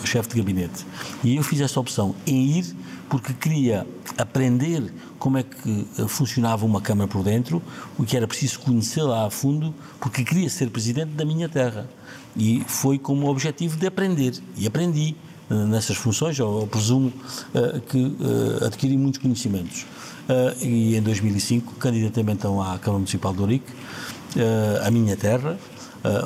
chefe 0.05 0.31
de 0.31 0.37
gabinete. 0.37 0.87
E 1.23 1.37
eu 1.37 1.43
fiz 1.43 1.61
essa 1.61 1.79
opção 1.79 2.15
em 2.27 2.59
ir 2.59 2.75
porque 3.09 3.33
queria 3.33 3.87
aprender 4.19 4.93
como 5.19 5.39
é 5.39 5.43
que 5.43 5.87
eh, 5.99 6.09
funcionava 6.09 6.67
uma 6.67 6.81
Câmara 6.81 7.09
por 7.09 7.23
dentro, 7.23 7.63
o 7.99 8.05
que 8.05 8.17
era 8.17 8.27
preciso 8.27 8.61
conhecê-la 8.61 9.27
a 9.27 9.31
fundo, 9.31 9.75
porque 10.01 10.25
queria 10.25 10.49
ser 10.51 10.71
presidente 10.71 11.13
da 11.13 11.25
minha 11.25 11.49
terra. 11.49 11.89
E 12.37 12.65
foi 12.67 12.99
como 12.99 13.29
objetivo 13.29 13.77
de 13.77 13.87
aprender. 13.87 14.35
E 14.57 14.67
aprendi 14.67 15.15
nessas 15.49 15.97
funções, 15.97 16.39
ou, 16.41 16.67
presumo 16.67 17.13
que 17.89 18.17
adquiri 18.65 18.97
muitos 18.97 19.21
conhecimentos. 19.21 19.87
e 20.63 20.97
em 20.97 21.03
2005 21.03 21.75
candidatei-me 21.75 22.33
então 22.33 22.61
à 22.61 22.79
Câmara 22.79 22.99
Municipal 22.99 23.33
de 23.35 23.41
Ourique, 23.41 23.73
a 24.85 24.91
minha 24.91 25.17
terra, 25.17 25.59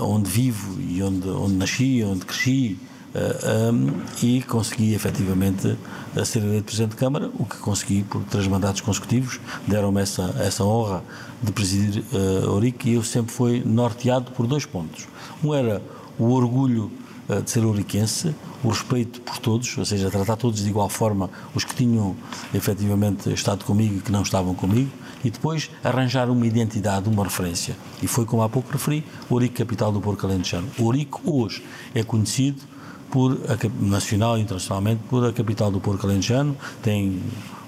onde 0.03 0.31
vivo 0.31 0.81
e 0.81 1.03
onde, 1.03 1.29
onde 1.29 1.55
nasci, 1.55 2.03
onde 2.05 2.25
cresci, 2.25 2.79
um, 3.15 4.03
e 4.23 4.43
consegui 4.43 4.95
efetivamente 4.95 5.77
ser 6.25 6.43
eleito 6.43 6.65
Presidente 6.65 6.91
de 6.91 6.97
Câmara, 6.97 7.31
o 7.39 7.45
que 7.45 7.57
consegui 7.57 8.03
por 8.03 8.23
três 8.25 8.47
mandatos 8.47 8.81
consecutivos, 8.81 9.41
deram-me 9.67 10.01
essa, 10.01 10.35
essa 10.39 10.65
honra 10.65 11.03
de 11.43 11.53
presidir 11.53 12.05
uh, 12.13 12.51
Ourique 12.51 12.91
e 12.91 12.95
eu 12.95 13.03
sempre 13.03 13.33
fui 13.33 13.63
norteado 13.65 14.31
por 14.33 14.47
dois 14.47 14.67
pontos. 14.67 15.07
Um 15.43 15.55
era 15.55 15.83
o 16.19 16.33
orgulho 16.33 16.91
uh, 17.29 17.43
de 17.43 17.51
ser 17.51 17.65
ouriquense, 17.65 18.35
o 18.63 18.69
respeito 18.69 19.21
por 19.21 19.39
todos, 19.39 19.77
ou 19.79 19.85
seja, 19.85 20.11
tratar 20.11 20.37
todos 20.37 20.63
de 20.63 20.69
igual 20.69 20.89
forma, 20.89 21.31
os 21.55 21.65
que 21.65 21.75
tinham 21.75 22.17
efetivamente 22.53 23.33
estado 23.33 23.65
comigo 23.65 23.97
e 23.97 24.01
que 24.01 24.13
não 24.13 24.23
estavam 24.23 24.55
comigo, 24.55 24.91
e 25.25 25.31
depois 25.31 25.71
arranjar 25.83 26.31
uma 26.31 26.47
identidade, 26.47 27.09
uma 27.09 27.25
referência. 27.25 27.77
E 28.03 28.07
foi, 28.07 28.25
como 28.25 28.43
há 28.43 28.49
pouco 28.49 28.71
referi, 28.73 29.05
Ourique, 29.29 29.57
capital 29.57 29.91
do 29.91 30.01
Porto 30.01 30.27
Alentejano. 30.27 30.69
Ourique 30.79 31.19
hoje 31.25 31.65
é 31.95 32.03
conhecido 32.03 32.63
por 33.11 33.39
nacional 33.81 34.39
e 34.39 34.43
internacionalmente 34.43 35.01
por 35.09 35.25
a 35.27 35.33
capital 35.33 35.71
do 35.71 35.81
porco 35.81 36.07
alentejano, 36.07 36.57
tem 36.83 37.23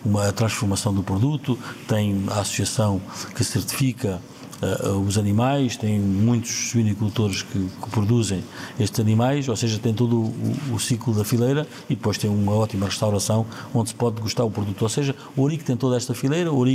uma 0.04 0.32
transformação 0.32 0.94
do 0.94 1.02
produto, 1.02 1.58
tem 1.86 2.24
a 2.28 2.40
associação 2.40 3.00
que 3.34 3.44
certifica 3.44 4.20
uh, 4.62 4.98
os 5.00 5.18
animais, 5.18 5.76
tem 5.76 5.98
muitos 5.98 6.70
suinicultores 6.70 7.42
que, 7.42 7.58
que, 7.58 7.90
produzem 7.90 8.42
estes 8.78 9.00
animais, 9.00 9.48
ou 9.48 9.56
seja, 9.56 9.78
tem 9.78 9.92
todo 9.92 10.16
o, 10.16 10.56
o, 10.72 10.78
ciclo 10.78 11.14
da 11.14 11.24
fileira 11.24 11.66
e 11.88 11.94
depois 11.94 12.18
tem 12.18 12.30
uma 12.30 12.52
ótima 12.52 12.86
restauração 12.86 13.46
onde 13.74 13.90
se 13.90 13.94
pode 13.94 14.16
degustar 14.16 14.46
o 14.46 14.50
produto. 14.50 14.82
Ou 14.82 14.88
seja, 14.88 15.14
o 15.36 15.48
tem 15.50 15.76
toda 15.76 15.96
esta 15.96 16.14
fileira, 16.14 16.52
o 16.52 16.70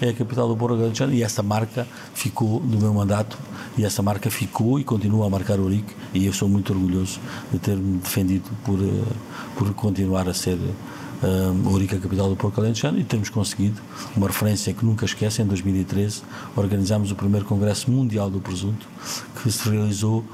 é 0.00 0.08
a 0.08 0.12
capital 0.12 0.48
do 0.48 0.56
Porto 0.56 0.74
Alentejano 0.74 1.14
e 1.14 1.22
essa 1.22 1.42
marca 1.42 1.86
ficou 2.14 2.60
do 2.60 2.78
meu 2.78 2.92
mandato 2.92 3.38
e 3.78 3.84
essa 3.84 4.02
marca 4.02 4.30
ficou 4.30 4.80
e 4.80 4.84
continua 4.84 5.26
a 5.26 5.30
marcar 5.30 5.58
o 5.58 5.62
Ourique 5.62 5.94
e 6.12 6.26
eu 6.26 6.32
sou 6.32 6.48
muito 6.48 6.72
orgulhoso 6.72 7.20
de 7.52 7.58
ter-me 7.58 7.98
defendido 7.98 8.50
por, 8.64 8.78
eh, 8.80 9.02
por 9.56 9.72
continuar 9.74 10.28
a 10.28 10.34
ser 10.34 10.58
uh, 11.22 11.68
Ourique, 11.68 11.94
a 11.94 11.98
capital 11.98 12.28
do 12.28 12.36
Porto 12.36 12.60
Alentejano, 12.60 12.98
e 12.98 13.04
temos 13.04 13.28
conseguido 13.28 13.80
uma 14.16 14.26
referência 14.26 14.72
que 14.72 14.84
nunca 14.84 15.04
esquece, 15.04 15.42
em 15.42 15.46
2013 15.46 16.22
organizámos 16.56 17.10
o 17.10 17.14
primeiro 17.14 17.46
Congresso 17.46 17.90
Mundial 17.90 18.30
do 18.30 18.40
Presunto, 18.40 18.86
que 19.42 19.50
se 19.50 19.68
realizou 19.68 20.24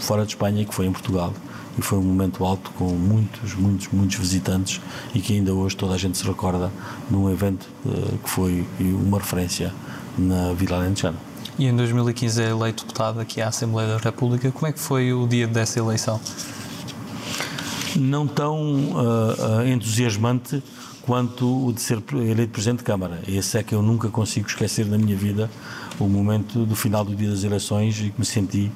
fora 0.00 0.24
de 0.24 0.32
Espanha, 0.32 0.64
que 0.64 0.74
foi 0.74 0.86
em 0.86 0.92
Portugal. 0.92 1.32
E 1.78 1.82
foi 1.82 1.98
um 1.98 2.02
momento 2.02 2.44
alto 2.44 2.72
com 2.72 2.88
muitos, 2.88 3.54
muitos, 3.54 3.88
muitos 3.92 4.16
visitantes 4.16 4.80
e 5.14 5.20
que 5.20 5.34
ainda 5.34 5.54
hoje 5.54 5.76
toda 5.76 5.94
a 5.94 5.96
gente 5.96 6.18
se 6.18 6.24
recorda 6.24 6.72
num 7.08 7.30
evento 7.30 7.68
uh, 7.86 8.18
que 8.18 8.28
foi 8.28 8.66
uma 8.80 9.18
referência 9.18 9.72
na 10.18 10.52
Vila 10.54 10.78
Alentejana. 10.78 11.16
E 11.56 11.66
em 11.66 11.76
2015 11.76 12.42
é 12.42 12.50
eleito 12.50 12.84
deputado 12.84 13.20
aqui 13.20 13.40
à 13.40 13.48
Assembleia 13.48 13.90
da 13.90 13.98
República. 13.98 14.50
Como 14.50 14.66
é 14.66 14.72
que 14.72 14.80
foi 14.80 15.12
o 15.12 15.26
dia 15.28 15.46
dessa 15.46 15.78
eleição? 15.78 16.20
Não 17.96 18.26
tão 18.26 18.92
uh, 18.92 19.66
entusiasmante 19.66 20.62
quanto 21.02 21.66
o 21.66 21.72
de 21.72 21.80
ser 21.80 22.02
eleito 22.12 22.52
Presidente 22.52 22.78
de 22.78 22.84
Câmara. 22.84 23.20
Esse 23.26 23.56
é 23.58 23.62
que 23.62 23.74
eu 23.74 23.82
nunca 23.82 24.08
consigo 24.08 24.46
esquecer 24.46 24.84
na 24.86 24.98
minha 24.98 25.16
vida, 25.16 25.50
o 25.98 26.06
momento 26.06 26.66
do 26.66 26.76
final 26.76 27.04
do 27.04 27.14
dia 27.14 27.30
das 27.30 27.44
eleições 27.44 27.98
e 28.00 28.10
que 28.10 28.18
me 28.18 28.26
senti 28.26 28.70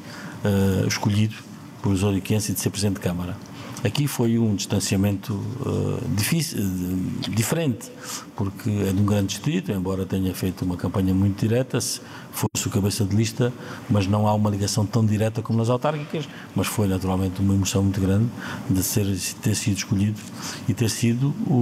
uh, 0.45 0.87
escolhido 0.87 1.35
por 1.83 1.93
os 1.93 2.03
oriquenses 2.03 2.49
e 2.51 2.53
de 2.55 2.61
ser 2.61 2.71
Presidente 2.71 2.97
de 2.97 3.03
Câmara. 3.03 3.37
Aqui 3.85 4.07
foi 4.07 4.39
um 4.39 4.55
distanciamento 4.55 5.35
uh, 5.35 6.01
difícil, 6.15 6.61
uh, 6.61 7.31
diferente, 7.31 7.91
porque 8.37 8.71
é 8.71 8.93
de 8.93 9.01
um 9.01 9.05
grande 9.05 9.29
distrito, 9.29 9.73
embora 9.73 10.07
tenha 10.07 10.33
feito 10.33 10.65
uma 10.65 10.77
campanha 10.77 11.13
muito 11.13 11.41
direta, 11.41 11.81
se 11.81 12.01
fosse 12.31 12.69
o 12.69 12.71
cabeça 12.71 13.05
de 13.05 13.17
lista, 13.17 13.53
mas 13.91 14.07
não 14.07 14.29
há 14.29 14.35
uma 14.35 14.49
ligação 14.49 14.87
tão 14.87 15.05
direta 15.05 15.43
como 15.43 15.59
nas 15.59 15.69
autárquicas, 15.69 16.29
mas 16.55 16.69
foi 16.69 16.87
naturalmente 16.87 17.41
uma 17.41 17.55
emoção 17.55 17.83
muito 17.83 18.01
grande 18.01 18.29
de 18.71 18.83
ser, 18.85 19.05
ter 19.43 19.57
sido 19.57 19.77
escolhido 19.79 20.21
e 20.69 20.75
ter 20.75 20.89
sido 20.89 21.35
o, 21.45 21.53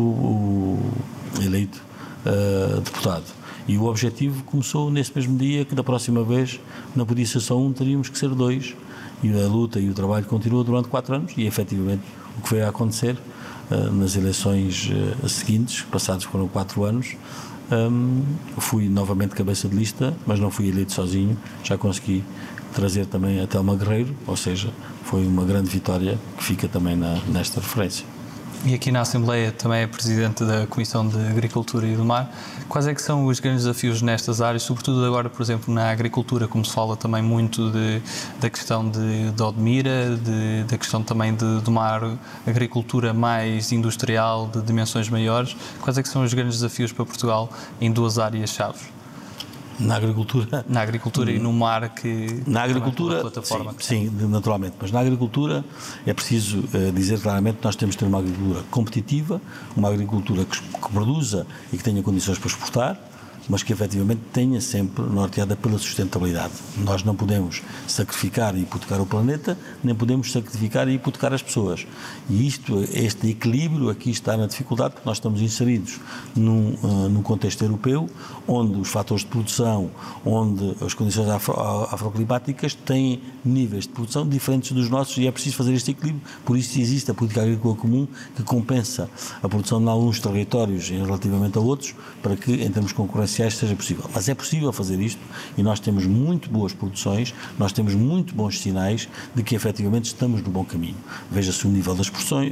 o 1.38 1.42
eleito 1.42 1.82
uh, 2.26 2.82
deputado. 2.82 3.24
E 3.66 3.78
o 3.78 3.84
objetivo 3.84 4.42
começou 4.44 4.90
nesse 4.90 5.12
mesmo 5.14 5.38
dia 5.38 5.64
que 5.64 5.74
da 5.74 5.82
próxima 5.82 6.22
vez 6.22 6.60
não 6.94 7.06
podia 7.06 7.24
ser 7.24 7.40
só 7.40 7.58
um, 7.58 7.72
teríamos 7.72 8.10
que 8.10 8.18
ser 8.18 8.28
dois 8.30 8.74
e 9.22 9.32
a 9.32 9.46
luta 9.46 9.78
e 9.78 9.88
o 9.88 9.94
trabalho 9.94 10.24
continua 10.26 10.64
durante 10.64 10.88
quatro 10.88 11.14
anos 11.14 11.32
e 11.36 11.46
efetivamente 11.46 12.02
o 12.38 12.42
que 12.42 12.54
veio 12.54 12.66
a 12.66 12.68
acontecer 12.68 13.16
uh, 13.70 13.92
nas 13.92 14.16
eleições 14.16 14.90
uh, 15.22 15.28
seguintes, 15.28 15.82
passados 15.82 16.24
foram 16.24 16.48
quatro 16.48 16.84
anos, 16.84 17.16
um, 17.70 18.22
fui 18.58 18.88
novamente 18.88 19.34
cabeça 19.34 19.68
de 19.68 19.76
lista, 19.76 20.16
mas 20.26 20.40
não 20.40 20.50
fui 20.50 20.68
eleito 20.68 20.92
sozinho, 20.92 21.36
já 21.62 21.78
consegui 21.78 22.24
trazer 22.74 23.06
também 23.06 23.40
a 23.40 23.46
Telma 23.46 23.76
Guerreiro, 23.76 24.14
ou 24.26 24.36
seja, 24.36 24.72
foi 25.04 25.26
uma 25.26 25.44
grande 25.44 25.68
vitória 25.68 26.18
que 26.36 26.44
fica 26.44 26.68
também 26.68 26.96
na, 26.96 27.18
nesta 27.28 27.60
referência 27.60 28.04
e 28.64 28.74
aqui 28.74 28.92
na 28.92 29.00
Assembleia 29.00 29.52
também 29.52 29.82
é 29.82 29.86
Presidente 29.86 30.44
da 30.44 30.66
Comissão 30.66 31.08
de 31.08 31.18
Agricultura 31.28 31.86
e 31.86 31.96
do 31.96 32.04
Mar. 32.04 32.30
Quais 32.68 32.86
é 32.86 32.94
que 32.94 33.00
são 33.00 33.26
os 33.26 33.40
grandes 33.40 33.64
desafios 33.64 34.02
nestas 34.02 34.40
áreas, 34.40 34.62
sobretudo 34.62 35.04
agora, 35.04 35.30
por 35.30 35.42
exemplo, 35.42 35.72
na 35.72 35.90
agricultura, 35.90 36.46
como 36.46 36.64
se 36.64 36.72
fala 36.72 36.96
também 36.96 37.22
muito 37.22 37.70
de, 37.70 38.02
da 38.38 38.50
questão 38.50 38.88
de, 38.88 39.30
de 39.30 39.42
Odmira, 39.42 40.16
de, 40.16 40.64
da 40.64 40.76
questão 40.76 41.02
também 41.02 41.34
de, 41.34 41.60
de 41.60 41.68
uma 41.68 42.18
agricultura 42.46 43.14
mais 43.14 43.72
industrial, 43.72 44.48
de 44.48 44.60
dimensões 44.60 45.08
maiores. 45.08 45.56
Quais 45.80 45.96
é 45.96 46.02
que 46.02 46.08
são 46.08 46.22
os 46.22 46.34
grandes 46.34 46.56
desafios 46.56 46.92
para 46.92 47.04
Portugal 47.04 47.50
em 47.80 47.90
duas 47.90 48.18
áreas-chave? 48.18 48.99
Na 49.80 49.96
agricultura? 49.96 50.64
Na 50.68 50.82
agricultura 50.82 51.32
e 51.32 51.38
no 51.38 51.52
mar 51.52 51.88
que... 51.88 52.42
Na 52.46 52.62
agricultura, 52.62 53.20
plataforma 53.20 53.74
sim, 53.78 54.10
sim, 54.10 54.26
naturalmente. 54.28 54.74
Mas 54.80 54.92
na 54.92 55.00
agricultura 55.00 55.64
é 56.06 56.12
preciso 56.12 56.60
uh, 56.60 56.92
dizer 56.92 57.20
claramente 57.20 57.58
que 57.58 57.64
nós 57.64 57.76
temos 57.76 57.96
que 57.96 58.00
ter 58.00 58.06
uma 58.06 58.18
agricultura 58.18 58.62
competitiva, 58.70 59.40
uma 59.76 59.88
agricultura 59.88 60.44
que, 60.44 60.60
que 60.60 60.92
produza 60.92 61.46
e 61.72 61.78
que 61.78 61.82
tenha 61.82 62.02
condições 62.02 62.38
para 62.38 62.48
exportar, 62.48 63.09
mas 63.50 63.64
que 63.64 63.72
efetivamente 63.72 64.20
tenha 64.32 64.60
sempre 64.60 65.02
norteada 65.02 65.56
pela 65.56 65.76
sustentabilidade. 65.76 66.52
Nós 66.78 67.02
não 67.02 67.16
podemos 67.16 67.62
sacrificar 67.86 68.56
e 68.56 68.60
hipotecar 68.60 69.00
o 69.00 69.06
planeta, 69.06 69.58
nem 69.82 69.92
podemos 69.92 70.30
sacrificar 70.30 70.88
e 70.88 70.94
hipotecar 70.94 71.32
as 71.32 71.42
pessoas. 71.42 71.84
E 72.28 72.46
isto, 72.46 72.80
este 72.94 73.28
equilíbrio 73.28 73.90
aqui 73.90 74.10
está 74.10 74.36
na 74.36 74.46
dificuldade, 74.46 74.94
porque 74.94 75.08
nós 75.08 75.16
estamos 75.16 75.42
inseridos 75.42 75.98
num, 76.36 76.74
uh, 76.80 77.08
num 77.08 77.22
contexto 77.22 77.62
europeu, 77.62 78.08
onde 78.46 78.78
os 78.78 78.88
fatores 78.88 79.24
de 79.24 79.30
produção, 79.30 79.90
onde 80.24 80.76
as 80.84 80.94
condições 80.94 81.28
afro, 81.28 81.54
afroclimáticas 81.90 82.74
têm 82.74 83.20
níveis 83.44 83.84
de 83.84 83.90
produção 83.90 84.28
diferentes 84.28 84.70
dos 84.70 84.88
nossos 84.88 85.18
e 85.18 85.26
é 85.26 85.32
preciso 85.32 85.56
fazer 85.56 85.74
este 85.74 85.90
equilíbrio. 85.90 86.22
Por 86.44 86.56
isso 86.56 86.78
existe 86.78 87.10
a 87.10 87.14
política 87.14 87.42
agrícola 87.42 87.74
comum 87.74 88.06
que 88.36 88.44
compensa 88.44 89.10
a 89.42 89.48
produção 89.48 89.82
de 89.82 89.88
alguns 89.88 90.20
territórios 90.20 90.88
relativamente 90.88 91.58
a 91.58 91.60
outros, 91.60 91.94
para 92.22 92.36
que, 92.36 92.52
em 92.52 92.70
termos 92.70 92.92
concorrenciais, 93.40 93.54
seja 93.54 93.74
possível. 93.74 94.04
Mas 94.12 94.28
é 94.28 94.34
possível 94.34 94.72
fazer 94.72 95.00
isto 95.00 95.20
e 95.56 95.62
nós 95.62 95.80
temos 95.80 96.06
muito 96.06 96.50
boas 96.50 96.72
produções, 96.72 97.34
nós 97.58 97.72
temos 97.72 97.94
muito 97.94 98.34
bons 98.34 98.60
sinais 98.60 99.08
de 99.34 99.42
que 99.42 99.54
efetivamente 99.54 100.06
estamos 100.06 100.42
no 100.42 100.50
bom 100.50 100.64
caminho. 100.64 100.96
Veja-se 101.30 101.66
o 101.66 101.70
nível 101.70 101.94
das, 101.94 102.10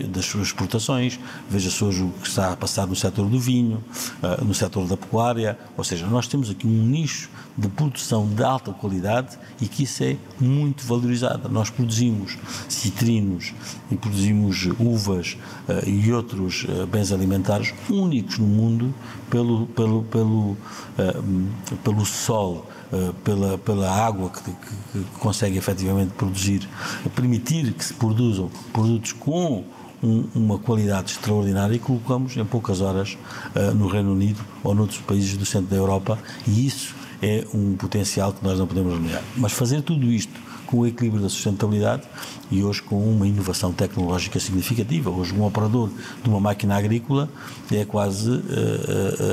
das 0.09 0.35
exportações, 0.35 1.18
veja-se 1.50 1.85
hoje 1.85 2.02
o 2.02 2.11
que 2.21 2.28
está 2.28 2.52
a 2.52 2.57
passar 2.57 2.87
no 2.87 2.97
setor 2.97 3.28
do 3.28 3.38
vinho, 3.38 3.83
uh, 4.23 4.45
no 4.45 4.54
setor 4.54 4.87
da 4.87 4.97
pecuária, 4.97 5.59
ou 5.76 5.85
seja, 5.85 6.07
nós 6.07 6.26
temos 6.26 6.50
aqui 6.50 6.66
um 6.66 6.87
nicho 6.87 7.28
de 7.57 7.68
produção 7.68 8.26
de 8.26 8.42
alta 8.42 8.73
qualidade 8.73 9.37
e 9.61 9.66
que 9.66 9.83
isso 9.83 10.04
é 10.04 10.16
muito 10.40 10.85
valorizado. 10.85 11.49
Nós 11.49 11.71
produzimos 11.71 12.38
citrinos 12.68 13.52
e 13.90 13.97
produzimos 13.97 14.68
uvas 14.78 15.37
uh, 15.68 15.88
e 15.88 16.12
outros 16.12 16.64
uh, 16.64 16.87
bens 16.87 17.11
alimentares 17.11 17.75
únicos 17.90 18.38
no 18.38 18.47
mundo 18.47 18.95
pelo, 19.28 19.66
pelo, 19.66 20.04
pelo, 20.04 20.57
pelo 21.85 22.04
sol, 22.04 22.66
pela, 23.23 23.58
pela 23.58 23.90
água 23.90 24.30
que, 24.30 24.42
que, 24.42 24.52
que, 24.92 25.04
consegue 25.18 25.56
efetivamente 25.58 26.12
produzir, 26.14 26.68
permitir 27.14 27.73
que 27.73 27.85
se 27.85 27.94
produzam 27.94 28.50
produtos 28.73 29.12
com 29.12 29.64
um, 30.02 30.25
uma 30.35 30.58
qualidade 30.58 31.12
extraordinária 31.12 31.75
e 31.75 31.78
colocamos 31.78 32.37
em 32.37 32.44
poucas 32.44 32.80
horas 32.80 33.16
no 33.75 33.87
Reino 33.87 34.12
Unido 34.12 34.40
ou 34.64 34.75
noutros 34.75 35.00
países 35.00 35.37
do 35.37 35.44
centro 35.44 35.68
da 35.68 35.76
Europa 35.76 36.18
e 36.47 36.66
isso 36.66 36.94
é 37.23 37.44
um 37.52 37.76
potencial 37.76 38.32
que 38.32 38.44
nós 38.44 38.58
não 38.58 38.66
podemos 38.66 39.00
negar. 39.00 39.23
Mas 39.37 39.52
fazer 39.52 39.82
tudo 39.82 40.06
isto 40.06 40.49
com 40.69 40.81
o 40.81 40.87
equilíbrio 40.87 41.23
da 41.23 41.31
sustentabilidade 41.31 42.03
e 42.51 42.63
hoje 42.63 42.83
com 42.83 43.03
uma 43.03 43.27
inovação 43.27 43.73
tecnológica 43.73 44.39
significativa. 44.39 45.09
Hoje 45.09 45.33
um 45.33 45.45
operador 45.45 45.91
de 46.23 46.29
uma 46.29 46.39
máquina 46.39 46.77
agrícola 46.77 47.29
é 47.73 47.87
quase 47.87 48.31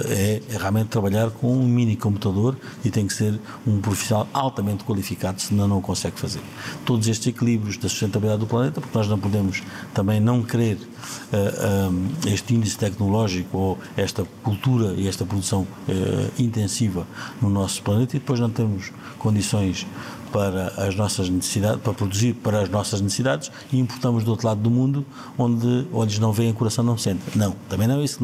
é, 0.10 0.42
é 0.50 0.58
realmente 0.58 0.88
trabalhar 0.88 1.30
com 1.30 1.52
um 1.52 1.68
mini 1.68 1.98
computador 1.98 2.58
e 2.86 2.90
tem 2.90 3.06
que 3.06 3.14
ser 3.14 3.38
um 3.68 3.82
profissional 3.82 4.28
altamente 4.34 4.86
qualificado, 4.86 5.42
senão 5.42 5.68
não 5.68 5.82
consegue 5.82 6.18
fazer. 6.18 6.40
Todos 6.86 7.08
estes 7.08 7.28
equilíbrios 7.28 7.78
da 7.78 7.90
sustentabilidade 7.90 8.40
do 8.40 8.48
planeta, 8.48 8.80
porque 8.80 8.98
nós 8.98 9.08
não 9.08 9.20
podemos 9.20 9.62
também 9.94 10.22
não 10.22 10.42
querer 10.42 10.78
este 12.26 12.56
índice 12.56 12.78
tecnológico 12.78 13.58
ou 13.58 13.80
esta 13.98 14.26
cultura 14.42 14.94
e 14.94 15.08
esta 15.08 15.26
produção 15.26 15.68
intensiva 16.40 17.06
no 17.42 17.50
nosso 17.50 17.82
planeta 17.84 18.16
e 18.16 18.20
depois 18.20 18.40
não 18.40 18.50
temos 18.50 18.92
condições 19.20 19.86
para 20.36 20.74
as 20.86 20.94
nossas 20.96 21.30
necessidades, 21.30 21.82
para 21.82 21.94
produzir 21.94 22.34
para 22.34 22.60
as 22.60 22.68
nossas 22.68 23.00
necessidades 23.00 23.50
e 23.72 23.80
importamos 23.80 24.26
do 24.26 24.32
outro 24.32 24.46
lado 24.46 24.60
do 24.60 24.70
mundo 24.70 25.06
onde 25.38 25.88
olhos 25.94 26.20
não 26.20 26.34
veem, 26.34 26.52
coração 26.52 26.84
não 26.84 26.98
sente. 26.98 27.22
Não, 27.34 27.56
também 27.70 27.88
não 27.88 28.02
é 28.02 28.04
isso 28.04 28.22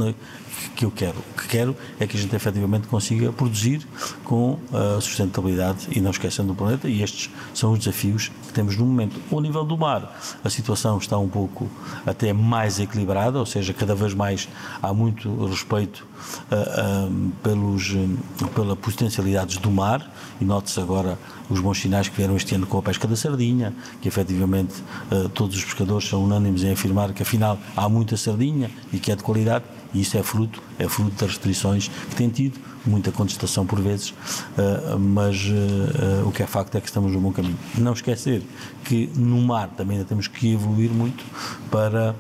que 0.76 0.84
eu 0.84 0.92
quero. 0.92 1.18
O 1.20 1.40
que 1.40 1.48
quero 1.48 1.76
é 2.02 2.06
que 2.06 2.18
a 2.18 2.20
gente 2.20 2.36
efetivamente 2.36 2.88
consiga 2.88 3.32
produzir 3.32 3.88
com 4.26 4.60
uh, 4.74 5.00
sustentabilidade 5.00 5.88
e 5.92 6.02
não 6.02 6.12
esquecendo 6.12 6.50
do 6.50 6.56
planeta 6.56 6.90
e 6.90 7.02
estes 7.02 7.30
são 7.54 7.72
os 7.72 7.80
desafios 7.80 8.30
que 8.48 8.54
temos 8.54 8.76
no 8.76 8.86
momento. 8.86 9.20
Ao 9.32 9.40
nível 9.40 9.64
do 9.64 9.78
mar, 9.78 10.14
a 10.44 10.50
situação 10.50 10.98
está 10.98 11.18
um 11.18 11.30
pouco 11.30 11.70
até 12.06 12.34
mais 12.34 12.78
equilibrada, 12.78 13.40
ou 13.40 13.46
seja, 13.46 13.74
cada 13.74 13.96
vez 13.96 14.14
mais 14.14 14.50
há 14.82 14.94
muito 14.94 15.46
respeito 15.46 16.06
uh, 16.52 17.08
uh, 17.08 17.32
pelos, 17.42 17.92
uh, 17.92 18.48
pela 18.54 18.76
potencialidades 18.76 19.58
do 19.58 19.72
mar 19.72 20.12
e 20.42 20.46
note-se 20.46 20.80
agora 20.80 21.18
os 21.52 21.60
bons 21.60 21.80
sinais 21.80 22.08
que 22.08 22.16
vieram 22.16 22.36
este 22.36 22.56
ano 22.56 22.66
com 22.66 22.78
a 22.78 22.82
pesca 22.82 23.08
da 23.08 23.16
sardinha, 23.16 23.74
que 24.02 24.08
efetivamente 24.08 24.74
uh, 25.12 25.28
todos 25.30 25.58
os 25.58 25.66
pescadores 25.66 26.08
são 26.08 26.24
unânimes 26.24 26.64
em 26.64 26.72
afirmar 26.72 27.12
que 27.14 27.22
afinal 27.22 27.60
há 27.76 27.90
muita 27.90 28.16
sardinha 28.16 28.72
e 28.94 28.98
que 28.98 29.12
é 29.12 29.16
de 29.16 29.24
qualidade 29.24 29.66
e 29.94 30.02
isso 30.02 30.18
é 30.18 30.24
fruto, 30.24 30.64
é 30.80 30.88
fruto 30.88 31.12
das 31.12 31.32
restrições 31.32 31.90
que 32.10 32.16
tem 32.16 32.30
tido, 32.30 32.58
muita 32.86 33.12
contestação 33.12 33.66
por 33.66 33.82
vezes, 33.82 34.12
uh, 34.12 34.98
mas 34.98 35.44
uh, 35.46 36.28
o 36.28 36.32
que 36.32 36.42
é 36.42 36.48
facto 36.48 36.76
é 36.76 36.82
que 36.82 36.88
estamos 36.88 37.12
no 37.12 37.20
bom 37.20 37.34
caminho. 37.34 37.60
Não 37.78 37.92
esquecer 37.92 38.42
que 38.86 39.10
no 39.16 39.42
mar 39.42 39.68
também 39.76 39.98
ainda 39.98 40.08
temos 40.08 40.28
que 40.28 40.54
evoluir 40.54 40.90
muito 40.90 41.24
para 41.70 42.16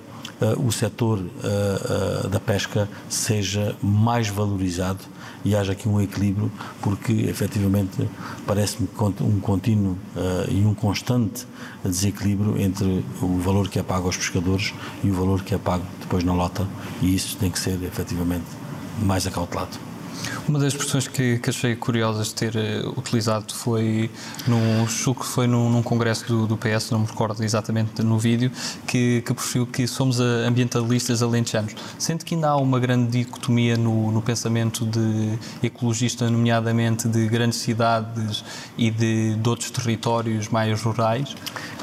o 0.57 0.71
setor 0.71 1.19
da 2.31 2.39
pesca 2.39 2.89
seja 3.07 3.75
mais 3.79 4.27
valorizado 4.27 4.97
e 5.43 5.55
haja 5.55 5.73
aqui 5.73 5.87
um 5.87 5.99
equilíbrio, 5.99 6.51
porque 6.81 7.11
efetivamente 7.11 8.07
parece-me 8.45 8.87
um 9.21 9.39
contínuo 9.39 9.97
uh, 10.15 10.51
e 10.51 10.65
um 10.65 10.73
constante 10.73 11.45
desequilíbrio 11.83 12.59
entre 12.59 13.03
o 13.21 13.37
valor 13.39 13.67
que 13.69 13.79
é 13.79 13.83
pago 13.83 14.05
aos 14.07 14.17
pescadores 14.17 14.73
e 15.03 15.09
o 15.09 15.13
valor 15.13 15.43
que 15.43 15.53
é 15.53 15.57
pago 15.57 15.83
depois 15.99 16.23
na 16.23 16.33
lota, 16.33 16.67
e 17.01 17.15
isso 17.15 17.37
tem 17.37 17.49
que 17.49 17.59
ser 17.59 17.81
efetivamente 17.83 18.45
mais 19.01 19.25
acautelado. 19.25 19.90
Uma 20.47 20.59
das 20.59 20.73
expressões 20.73 21.07
que, 21.07 21.37
que 21.39 21.49
achei 21.49 21.75
curiosas 21.75 22.27
de 22.27 22.35
ter 22.35 22.55
uh, 22.55 22.89
utilizado 22.97 23.53
foi, 23.53 24.09
num, 24.47 24.85
que 24.85 25.25
foi 25.25 25.47
num, 25.47 25.69
num 25.69 25.83
congresso 25.83 26.25
do, 26.27 26.47
do, 26.47 26.57
PS, 26.57 26.91
não 26.91 26.99
me 26.99 27.05
recordo 27.05 27.43
exatamente 27.43 28.01
no 28.01 28.17
vídeo, 28.17 28.51
que, 28.87 29.21
que 29.25 29.33
preferiu 29.33 29.65
que 29.67 29.87
somos 29.87 30.19
ambientalistas 30.19 31.21
alentejanos. 31.21 31.75
Sendo 31.97 32.25
que 32.25 32.35
ainda 32.35 32.49
há 32.49 32.57
uma 32.57 32.79
grande 32.79 33.11
dicotomia 33.11 33.77
no, 33.77 34.11
no 34.11 34.21
pensamento 34.21 34.85
de 34.85 35.37
ecologista, 35.63 36.29
nomeadamente 36.29 37.07
de 37.07 37.27
grandes 37.27 37.59
cidades 37.59 38.43
e 38.77 38.89
de, 38.89 39.35
de 39.35 39.49
outros 39.49 39.71
territórios 39.71 40.49
mais 40.49 40.81
rurais? 40.81 41.35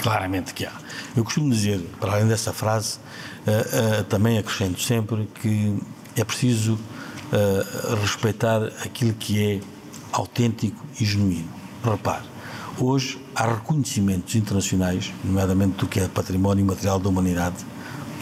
Claramente 0.03 0.53
que 0.53 0.67
há. 0.67 0.73
Eu 1.17 1.25
costumo 1.25 1.51
dizer, 1.51 1.81
para 2.01 2.13
além 2.13 2.29
dessa 2.29 2.53
frase, 2.53 2.99
uh, 3.47 4.01
uh, 4.01 4.05
também 4.05 4.39
acrescento 4.39 4.81
sempre 4.81 5.29
que 5.41 5.77
é 6.17 6.25
preciso 6.25 6.79
uh, 7.33 7.97
respeitar 7.97 8.65
aquilo 8.85 9.13
que 9.15 9.43
é 9.43 9.61
autêntico 10.13 10.85
e 11.01 11.05
genuíno. 11.05 11.49
Repare, 11.85 12.25
hoje 12.79 13.19
há 13.35 13.47
reconhecimentos 13.47 14.35
internacionais, 14.35 15.13
nomeadamente 15.25 15.77
do 15.77 15.87
que 15.87 16.01
é 16.01 16.09
património 16.09 16.65
material 16.65 16.99
da 16.99 17.09
humanidade. 17.09 17.57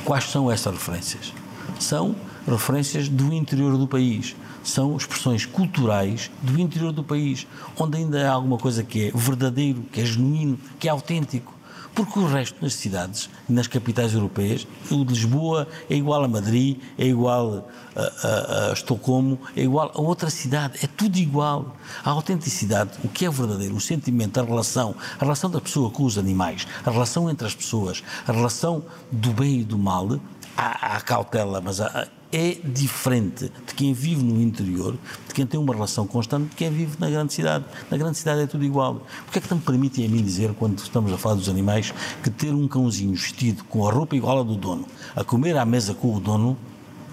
Quais 0.04 0.24
são 0.24 0.50
essas 0.50 0.74
referências? 0.74 1.32
São 1.78 2.14
referências 2.46 3.08
do 3.08 3.32
interior 3.32 3.76
do 3.76 3.88
país, 3.88 4.36
são 4.62 4.96
expressões 4.96 5.46
culturais 5.46 6.30
do 6.42 6.60
interior 6.60 6.92
do 6.92 7.02
país, 7.02 7.46
onde 7.78 7.98
ainda 7.98 8.28
há 8.28 8.32
alguma 8.32 8.58
coisa 8.58 8.82
que 8.82 9.08
é 9.08 9.10
verdadeiro, 9.12 9.82
que 9.92 10.00
é 10.00 10.04
genuíno, 10.04 10.58
que 10.78 10.88
é 10.88 10.90
autêntico. 10.90 11.55
Porque 11.96 12.18
o 12.18 12.26
resto 12.26 12.60
das 12.60 12.74
cidades, 12.74 13.30
nas 13.48 13.66
capitais 13.66 14.12
europeias, 14.12 14.68
o 14.90 15.02
de 15.02 15.14
Lisboa 15.14 15.66
é 15.88 15.94
igual 15.94 16.22
a 16.22 16.28
Madrid, 16.28 16.78
é 16.98 17.06
igual 17.06 17.70
a, 17.96 18.00
a, 18.00 18.68
a, 18.68 18.72
Estocolmo, 18.74 19.40
é 19.56 19.62
igual 19.62 19.90
a 19.94 20.00
outra 20.02 20.28
cidade, 20.28 20.78
é 20.82 20.86
tudo 20.86 21.16
igual. 21.16 21.74
A 22.04 22.10
autenticidade, 22.10 22.90
o 23.02 23.08
que 23.08 23.24
é 23.24 23.30
verdadeiro, 23.30 23.74
o 23.74 23.80
sentimento, 23.80 24.38
a 24.38 24.44
relação, 24.44 24.94
a 25.18 25.24
relação 25.24 25.48
da 25.48 25.58
pessoa 25.58 25.90
com 25.90 26.04
os 26.04 26.18
animais, 26.18 26.66
a 26.84 26.90
relação 26.90 27.30
entre 27.30 27.46
as 27.46 27.54
pessoas, 27.54 28.04
a 28.28 28.32
relação 28.32 28.84
do 29.10 29.32
bem 29.32 29.60
e 29.60 29.64
do 29.64 29.78
mal, 29.78 30.20
há, 30.56 30.96
há 30.96 31.00
cautela, 31.00 31.60
mas 31.60 31.80
há, 31.80 32.08
é 32.32 32.56
diferente 32.64 33.50
de 33.66 33.74
quem 33.74 33.92
vive 33.92 34.22
no 34.22 34.40
interior, 34.40 34.96
de 35.28 35.34
quem 35.34 35.46
tem 35.46 35.60
uma 35.60 35.72
relação 35.72 36.06
constante, 36.06 36.50
de 36.50 36.56
quem 36.56 36.70
vive 36.70 36.96
na 36.98 37.08
grande 37.08 37.32
cidade. 37.32 37.64
Na 37.90 37.96
grande 37.96 38.18
cidade 38.18 38.42
é 38.42 38.46
tudo 38.46 38.64
igual. 38.64 39.02
Porquê 39.24 39.38
é 39.38 39.42
que 39.42 39.54
me 39.54 39.60
permitem 39.60 40.06
a 40.06 40.08
mim 40.08 40.22
dizer, 40.22 40.52
quando 40.54 40.78
estamos 40.78 41.12
a 41.12 41.18
falar 41.18 41.36
dos 41.36 41.48
animais, 41.48 41.92
que 42.22 42.30
ter 42.30 42.52
um 42.52 42.66
cãozinho 42.66 43.12
vestido 43.14 43.64
com 43.64 43.86
a 43.86 43.92
roupa 43.92 44.16
igual 44.16 44.40
à 44.40 44.42
do 44.42 44.56
dono, 44.56 44.86
a 45.14 45.22
comer 45.22 45.56
à 45.56 45.64
mesa 45.64 45.94
com 45.94 46.14
o 46.14 46.20
dono, 46.20 46.56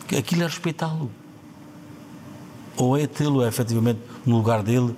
que 0.08 0.16
aquilo 0.16 0.44
é 0.44 0.46
respeitá-lo? 0.46 1.12
Ou 2.76 2.98
é 2.98 3.06
tê-lo 3.06 3.46
efetivamente 3.46 4.00
no 4.26 4.38
lugar 4.38 4.64
dele, 4.64 4.96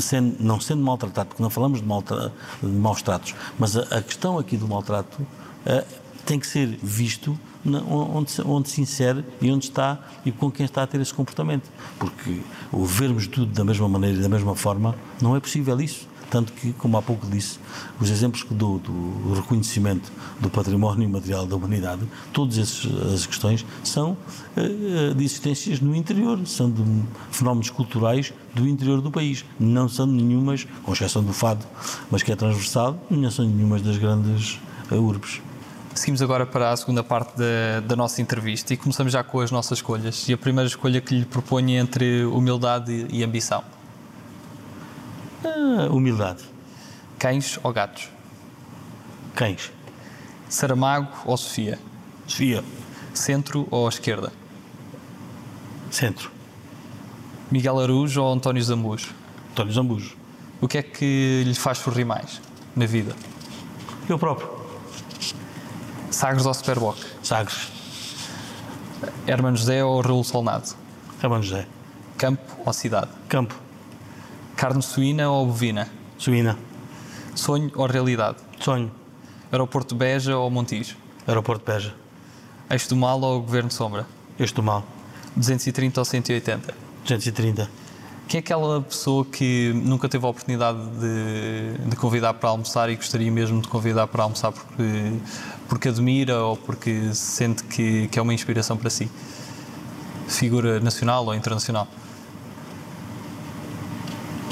sendo, 0.00 0.36
não 0.38 0.60
sendo 0.60 0.82
maltratado, 0.82 1.30
porque 1.30 1.42
não 1.42 1.50
falamos 1.50 1.80
de, 1.80 1.86
maltra, 1.86 2.32
de 2.62 2.68
maus 2.68 3.02
tratos, 3.02 3.34
mas 3.58 3.76
a, 3.76 3.82
a, 3.98 4.02
questão 4.02 4.38
aqui 4.38 4.56
do 4.56 4.68
maltrato 4.68 5.20
uh, 5.20 5.84
tem 6.28 6.38
que 6.38 6.46
ser 6.46 6.78
visto 6.82 7.38
onde, 7.64 8.42
onde 8.44 8.68
se 8.68 8.82
insere 8.82 9.24
e 9.40 9.50
onde 9.50 9.64
está 9.64 9.98
e 10.26 10.30
com 10.30 10.50
quem 10.50 10.66
está 10.66 10.82
a 10.82 10.86
ter 10.86 11.00
esse 11.00 11.14
comportamento. 11.14 11.70
Porque 11.98 12.42
o 12.70 12.84
vermos 12.84 13.26
tudo 13.26 13.50
da 13.50 13.64
mesma 13.64 13.88
maneira 13.88 14.18
e 14.18 14.20
da 14.20 14.28
mesma 14.28 14.54
forma, 14.54 14.94
não 15.22 15.34
é 15.34 15.40
possível 15.40 15.80
isso. 15.80 16.06
Tanto 16.30 16.52
que, 16.52 16.74
como 16.74 16.98
há 16.98 17.00
pouco 17.00 17.26
disse, 17.26 17.58
os 17.98 18.10
exemplos 18.10 18.42
que 18.42 18.52
dou 18.52 18.78
do 18.78 19.32
reconhecimento 19.32 20.12
do 20.38 20.50
património 20.50 21.08
material 21.08 21.46
da 21.46 21.56
humanidade, 21.56 22.02
todas 22.34 22.58
essas 22.58 23.24
questões 23.24 23.64
são 23.82 24.14
uh, 24.54 25.14
de 25.14 25.24
existências 25.24 25.80
no 25.80 25.96
interior, 25.96 26.38
são 26.46 26.70
de 26.70 26.82
fenómenos 27.30 27.70
culturais 27.70 28.34
do 28.54 28.68
interior 28.68 29.00
do 29.00 29.10
país. 29.10 29.46
Não 29.58 29.88
são 29.88 30.06
nenhumas, 30.06 30.66
com 30.82 30.92
exceção 30.92 31.24
do 31.24 31.32
fado, 31.32 31.64
mas 32.10 32.22
que 32.22 32.30
é 32.30 32.36
transversal, 32.36 33.02
não 33.10 33.30
são 33.30 33.46
nenhumas 33.46 33.80
das 33.80 33.96
grandes 33.96 34.58
uh, 34.90 34.96
urbes. 34.96 35.40
Seguimos 35.98 36.22
agora 36.22 36.46
para 36.46 36.70
a 36.70 36.76
segunda 36.76 37.02
parte 37.02 37.36
da, 37.36 37.80
da, 37.84 37.96
nossa 37.96 38.22
entrevista 38.22 38.72
e 38.72 38.76
começamos 38.76 39.12
já 39.12 39.24
com 39.24 39.40
as 39.40 39.50
nossas 39.50 39.78
escolhas. 39.78 40.28
E 40.28 40.32
a 40.32 40.38
primeira 40.38 40.68
escolha 40.68 41.00
que 41.00 41.12
lhe 41.12 41.24
proponho 41.24 41.70
é 41.70 41.80
entre 41.80 42.24
humildade 42.24 43.08
e 43.10 43.24
ambição. 43.24 43.64
Ah, 45.44 45.88
humildade. 45.90 46.44
Cães 47.18 47.58
ou 47.64 47.72
gatos? 47.72 48.08
Cães. 49.34 49.72
Saramago 50.48 51.08
ou 51.26 51.36
Sofia? 51.36 51.80
Sofia. 52.28 52.62
Centro 53.12 53.66
ou 53.68 53.88
esquerda? 53.88 54.32
Centro. 55.90 56.30
Miguel 57.50 57.80
Araújo 57.80 58.22
ou 58.22 58.32
António 58.32 58.62
Zambujo? 58.62 59.12
António 59.50 59.72
Zambujo. 59.72 60.16
O 60.60 60.68
que 60.68 60.78
é 60.78 60.82
que 60.82 61.42
lhe 61.44 61.54
faz 61.56 61.78
sorrir 61.78 62.04
mais 62.04 62.40
na 62.76 62.86
vida? 62.86 63.16
Eu 64.08 64.16
próprio. 64.16 64.57
Sagres 66.18 66.46
ou 66.46 66.52
Superboc? 66.52 66.98
Sagres. 67.22 67.68
Hermano 69.24 69.56
José 69.56 69.84
ou 69.84 70.00
Raul 70.00 70.24
Solnado? 70.24 70.74
Hermano 71.22 71.44
José. 71.44 71.64
Campo 72.16 72.42
ou 72.66 72.72
cidade? 72.72 73.08
Campo. 73.28 73.54
Carne 74.56 74.82
suína 74.82 75.30
ou 75.30 75.46
bovina? 75.46 75.88
Suína. 76.18 76.58
Sonho 77.36 77.70
ou 77.76 77.86
realidade? 77.86 78.38
Sonho. 78.58 78.90
Aeroporto 79.52 79.94
de 79.94 79.98
Beja 80.00 80.36
ou 80.36 80.50
Montijo? 80.50 80.96
Aeroporto 81.24 81.64
de 81.64 81.72
Beja. 81.72 81.94
Eixo 82.68 82.88
do 82.88 82.96
Mal 82.96 83.20
ou 83.20 83.40
Governo 83.40 83.70
Sombra? 83.70 84.04
Eixo 84.40 84.56
do 84.56 84.62
Mal. 84.64 84.84
230 85.36 86.00
ou 86.00 86.04
180? 86.04 86.74
230. 87.04 87.70
Quem 88.28 88.36
é 88.36 88.40
aquela 88.40 88.82
pessoa 88.82 89.24
que 89.24 89.72
nunca 89.74 90.06
teve 90.06 90.26
a 90.26 90.28
oportunidade 90.28 90.78
de, 90.78 91.88
de, 91.88 91.96
convidar 91.96 92.34
para 92.34 92.50
almoçar 92.50 92.90
e 92.90 92.96
gostaria 92.96 93.32
mesmo 93.32 93.62
de 93.62 93.68
convidar 93.68 94.06
para 94.06 94.22
almoçar 94.22 94.52
porque, 94.52 95.12
porque 95.66 95.88
admira 95.88 96.38
ou 96.44 96.54
porque 96.54 97.14
sente 97.14 97.64
que, 97.64 98.06
que 98.08 98.18
é 98.18 98.22
uma 98.22 98.34
inspiração 98.34 98.76
para 98.76 98.90
si? 98.90 99.10
Figura 100.28 100.78
nacional 100.78 101.24
ou 101.24 101.34
internacional? 101.34 101.88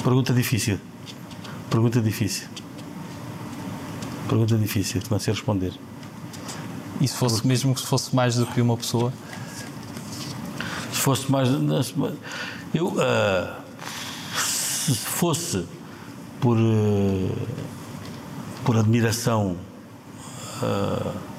Pergunta 0.02 0.32
difícil. 0.32 0.80
Pergunta 1.68 2.00
difícil. 2.00 2.48
Pergunta 4.26 4.56
difícil, 4.56 5.02
não 5.10 5.18
sei 5.18 5.34
responder. 5.34 5.74
E 6.98 7.06
se 7.06 7.14
fosse, 7.14 7.46
mesmo 7.46 7.74
que 7.74 7.86
fosse 7.86 8.16
mais 8.16 8.36
do 8.36 8.46
que 8.46 8.58
uma 8.62 8.78
pessoa? 8.78 9.12
Se 10.90 10.98
fosse 10.98 11.30
mais. 11.30 11.50
Eu. 12.72 12.86
Uh, 12.88 13.65
se 14.94 15.06
fosse 15.06 15.64
por. 16.40 16.56
Uh, 16.56 17.30
por 18.66 18.76
admiração. 18.76 19.56
Uh, 20.60 21.36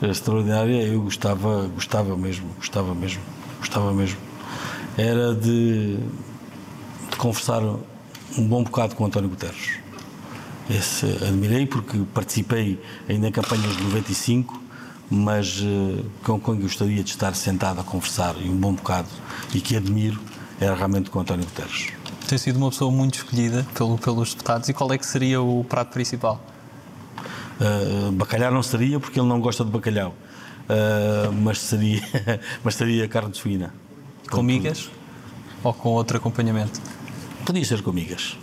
extraordinária, 0.06 0.82
eu 0.82 1.02
gostava, 1.02 1.66
gostava 1.74 2.16
mesmo, 2.16 2.48
gostava 2.56 2.94
mesmo, 2.94 3.22
gostava 3.58 3.92
mesmo. 3.92 4.18
Era 4.96 5.34
de, 5.34 5.96
de 7.10 7.16
conversar 7.16 7.62
um 7.62 8.46
bom 8.46 8.62
bocado 8.62 8.94
com 8.94 9.06
António 9.06 9.30
Guterres. 9.30 9.78
Esse 10.68 11.06
admirei 11.24 11.66
porque 11.66 11.98
participei 12.14 12.80
ainda 13.08 13.28
em 13.28 13.32
campanhas 13.32 13.76
de 13.76 13.82
95, 13.82 14.62
mas 15.10 15.60
uh, 15.60 16.04
com 16.22 16.38
quem 16.38 16.60
gostaria 16.60 17.02
de 17.02 17.10
estar 17.10 17.34
sentado 17.34 17.80
a 17.80 17.84
conversar 17.84 18.36
e 18.40 18.48
um 18.48 18.56
bom 18.56 18.74
bocado 18.74 19.08
e 19.54 19.60
que 19.60 19.76
admiro 19.76 20.20
era 20.60 20.74
realmente 20.74 21.10
com 21.10 21.20
António 21.20 21.44
Guterres. 21.46 21.92
Tem 22.28 22.38
sido 22.38 22.56
uma 22.56 22.70
pessoa 22.70 22.90
muito 22.92 23.14
escolhida 23.14 23.66
pelo, 23.74 23.98
pelos 23.98 24.34
deputados 24.34 24.68
e 24.68 24.74
qual 24.74 24.92
é 24.92 24.98
que 24.98 25.06
seria 25.06 25.40
o 25.40 25.64
prato 25.64 25.92
principal? 25.92 26.40
Uh, 27.60 28.12
bacalhau 28.12 28.52
não 28.52 28.62
seria 28.62 29.00
porque 29.00 29.18
ele 29.18 29.28
não 29.28 29.40
gosta 29.40 29.64
de 29.64 29.70
bacalhau, 29.70 30.14
uh, 30.68 31.32
mas, 31.32 31.58
seria, 31.58 32.02
mas 32.62 32.74
seria 32.74 33.08
carne 33.08 33.30
de 33.30 33.38
suína. 33.38 33.74
Com 34.30 34.42
migas 34.42 34.90
ou 35.64 35.74
com 35.74 35.90
outro 35.90 36.18
acompanhamento? 36.18 36.80
Podia 37.44 37.64
ser 37.64 37.82
com 37.82 37.92
migas. 37.92 38.36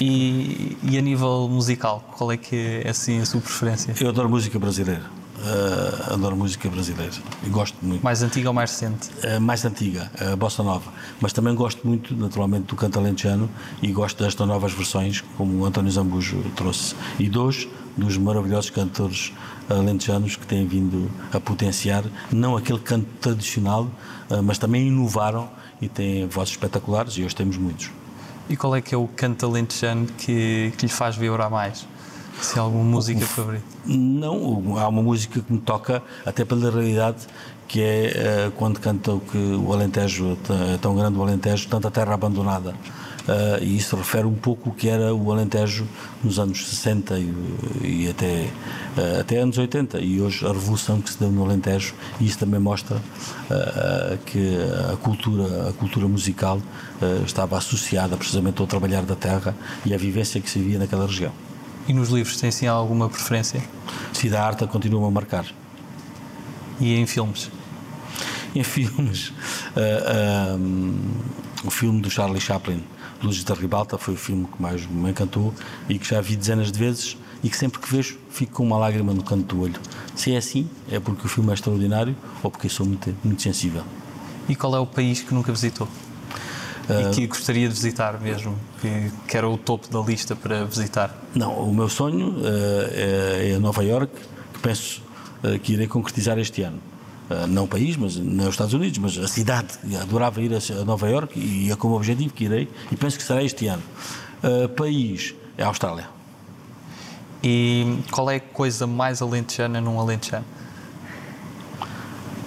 E, 0.00 0.76
e, 0.82 0.98
a 0.98 1.00
nível 1.00 1.48
musical, 1.48 2.04
qual 2.16 2.32
é 2.32 2.36
que 2.36 2.82
é 2.84 2.90
assim 2.90 3.20
a 3.20 3.26
sua 3.26 3.40
preferência? 3.40 3.94
Eu 4.00 4.08
adoro 4.08 4.28
música 4.28 4.58
brasileira. 4.58 5.02
Uh, 5.36 6.14
adoro 6.14 6.36
música 6.36 6.68
brasileira 6.68 7.12
e 7.44 7.48
gosto 7.48 7.76
muito. 7.82 8.02
Mais 8.02 8.22
antiga 8.22 8.48
ou 8.48 8.54
mais 8.54 8.70
recente? 8.70 9.10
Uh, 9.24 9.40
mais 9.40 9.64
antiga, 9.64 10.10
a 10.20 10.36
bossa 10.36 10.62
nova. 10.62 10.92
Mas 11.20 11.32
também 11.32 11.54
gosto 11.54 11.86
muito, 11.86 12.14
naturalmente, 12.14 12.66
do 12.66 12.76
canto 12.76 13.00
alentejano 13.00 13.50
e 13.82 13.90
gosto 13.90 14.22
destas 14.22 14.46
novas 14.46 14.72
versões, 14.72 15.22
como 15.36 15.62
o 15.62 15.64
António 15.64 15.90
Zambujo 15.90 16.40
trouxe. 16.54 16.94
E 17.18 17.28
dois 17.28 17.68
dos 17.96 18.16
maravilhosos 18.16 18.70
cantores 18.70 19.32
alentejanos 19.68 20.36
que 20.36 20.46
têm 20.46 20.66
vindo 20.66 21.10
a 21.32 21.40
potenciar, 21.40 22.04
não 22.30 22.56
aquele 22.56 22.78
canto 22.78 23.06
tradicional, 23.20 23.90
uh, 24.30 24.42
mas 24.42 24.56
também 24.56 24.86
inovaram 24.86 25.50
e 25.82 25.88
têm 25.88 26.28
vozes 26.28 26.54
espetaculares 26.54 27.14
e 27.14 27.24
hoje 27.24 27.34
temos 27.34 27.56
muitos. 27.56 27.90
E 28.48 28.56
qual 28.56 28.76
é 28.76 28.80
que 28.80 28.94
é 28.94 28.98
o 28.98 29.08
canto 29.08 29.46
alentejano 29.46 30.06
que, 30.18 30.72
que 30.76 30.86
lhe 30.86 30.92
faz 30.92 31.16
vibrar 31.16 31.50
mais? 31.50 31.86
Se 32.40 32.58
há 32.58 32.62
alguma 32.62 32.84
música 32.84 33.24
favorita? 33.26 33.64
Não, 33.86 34.78
há 34.78 34.88
uma 34.88 35.02
música 35.02 35.40
que 35.40 35.52
me 35.52 35.60
toca, 35.60 36.02
até 36.24 36.44
pela 36.44 36.70
realidade, 36.70 37.26
que 37.68 37.80
é 37.80 38.48
uh, 38.48 38.50
quando 38.52 38.78
canta 38.78 39.12
o 39.12 39.20
que 39.20 39.38
o 39.38 39.72
Alentejo, 39.72 40.36
é 40.72 40.78
tão 40.78 40.94
grande 40.94 41.18
o 41.18 41.22
Alentejo, 41.22 41.68
tanta 41.68 41.90
terra 41.90 42.14
abandonada. 42.14 42.70
Uh, 42.70 43.62
e 43.62 43.78
isso 43.78 43.96
refere 43.96 44.26
um 44.26 44.34
pouco 44.34 44.68
o 44.68 44.72
que 44.74 44.86
era 44.86 45.14
o 45.14 45.32
Alentejo 45.32 45.86
nos 46.22 46.38
anos 46.38 46.68
60 46.68 47.18
e, 47.18 47.34
e 47.82 48.08
até, 48.10 48.50
uh, 48.98 49.20
até 49.20 49.38
anos 49.38 49.56
80 49.56 49.98
e 50.00 50.20
hoje 50.20 50.44
a 50.44 50.52
revolução 50.52 51.00
que 51.00 51.10
se 51.10 51.18
deu 51.18 51.30
no 51.30 51.42
Alentejo 51.42 51.94
e 52.20 52.26
isso 52.26 52.38
também 52.38 52.60
mostra 52.60 53.00
que 54.26 54.58
a 54.92 54.96
cultura, 54.98 55.70
a 55.70 55.72
cultura 55.72 56.06
musical 56.06 56.60
estava 57.26 57.56
associada 57.56 58.16
precisamente 58.16 58.60
ao 58.60 58.66
trabalhar 58.66 59.02
da 59.02 59.14
terra 59.14 59.54
e 59.86 59.94
à 59.94 59.96
vivência 59.96 60.40
que 60.40 60.50
se 60.50 60.58
vivia 60.58 60.78
naquela 60.78 61.06
região. 61.06 61.32
E 61.86 61.92
nos 61.92 62.08
livros 62.08 62.36
tem 62.38 62.50
sim 62.50 62.66
alguma 62.66 63.08
preferência? 63.08 63.62
Sim, 64.12 64.34
a 64.34 64.42
arte 64.42 64.66
continua 64.66 65.06
a 65.06 65.10
marcar. 65.10 65.46
E 66.80 66.94
em 66.94 67.06
filmes? 67.06 67.50
Em 68.54 68.62
filmes, 68.62 69.32
um, 70.56 70.96
o 71.64 71.70
filme 71.72 72.00
do 72.00 72.08
Charlie 72.08 72.40
Chaplin 72.40 72.84
Luzes 73.20 73.42
da 73.42 73.52
Ribalta 73.52 73.98
foi 73.98 74.14
o 74.14 74.16
filme 74.16 74.46
que 74.46 74.62
mais 74.62 74.86
me 74.86 75.10
encantou 75.10 75.52
e 75.88 75.98
que 75.98 76.08
já 76.08 76.20
vi 76.20 76.36
dezenas 76.36 76.70
de 76.70 76.78
vezes 76.78 77.16
e 77.42 77.50
que 77.50 77.56
sempre 77.56 77.80
que 77.80 77.90
vejo 77.90 78.16
fico 78.30 78.52
com 78.52 78.64
uma 78.64 78.78
lágrima 78.78 79.12
no 79.12 79.24
canto 79.24 79.54
do 79.54 79.62
olho. 79.62 79.80
Se 80.14 80.32
é 80.32 80.36
assim, 80.36 80.68
é 80.90 81.00
porque 81.00 81.26
o 81.26 81.28
filme 81.28 81.50
é 81.50 81.54
extraordinário 81.54 82.14
ou 82.42 82.50
porque 82.50 82.68
sou 82.68 82.86
muito, 82.86 83.14
muito 83.24 83.42
sensível. 83.42 83.82
E 84.48 84.54
qual 84.54 84.76
é 84.76 84.78
o 84.78 84.86
país 84.86 85.22
que 85.22 85.34
nunca 85.34 85.50
visitou? 85.50 85.88
Uh, 86.88 87.10
e 87.10 87.14
que 87.14 87.26
gostaria 87.26 87.68
de 87.68 87.74
visitar 87.74 88.20
mesmo, 88.20 88.54
que, 88.80 89.10
que, 89.26 89.36
era 89.36 89.48
o 89.48 89.56
topo 89.56 89.88
da 89.88 90.00
lista 90.00 90.36
para 90.36 90.64
visitar? 90.64 91.16
Não, 91.34 91.52
o 91.52 91.72
meu 91.72 91.88
sonho 91.88 92.30
uh, 92.30 92.42
é, 92.92 93.52
é 93.54 93.58
Nova 93.58 93.82
York, 93.82 94.12
que 94.52 94.58
penso 94.60 95.02
uh, 95.42 95.58
que 95.58 95.72
irei 95.72 95.86
concretizar 95.86 96.38
este 96.38 96.62
ano. 96.62 96.78
Uh, 97.30 97.46
não 97.46 97.64
o 97.64 97.68
país, 97.68 97.96
mas 97.96 98.16
nos 98.16 98.48
Estados 98.48 98.74
Unidos, 98.74 98.98
mas 98.98 99.16
a 99.16 99.26
cidade. 99.26 99.78
Adorava 100.00 100.42
ir 100.42 100.52
a 100.54 100.84
Nova 100.84 101.08
York 101.08 101.38
e 101.38 101.70
é 101.70 101.76
como 101.76 101.96
objetivo 101.96 102.34
que 102.34 102.44
irei 102.44 102.68
e 102.92 102.96
penso 102.96 103.16
que 103.16 103.22
será 103.22 103.42
este 103.42 103.66
ano. 103.66 103.82
Uh, 104.42 104.68
país 104.68 105.34
é 105.56 105.62
a 105.62 105.68
Austrália. 105.68 106.08
E 107.42 107.98
qual 108.10 108.30
é 108.30 108.36
a 108.36 108.40
coisa 108.40 108.86
mais 108.86 109.22
alentejana 109.22 109.80
num 109.80 109.98
alentejano? 109.98 110.44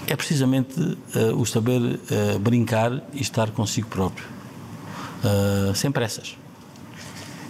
É 0.07 0.15
precisamente 0.15 0.79
uh, 0.79 1.35
o 1.37 1.45
saber 1.45 1.99
brincar 2.39 3.03
e 3.13 3.21
estar 3.21 3.51
consigo 3.51 3.87
próprio. 3.87 4.25
sem 5.75 5.91
pressas. 5.91 6.37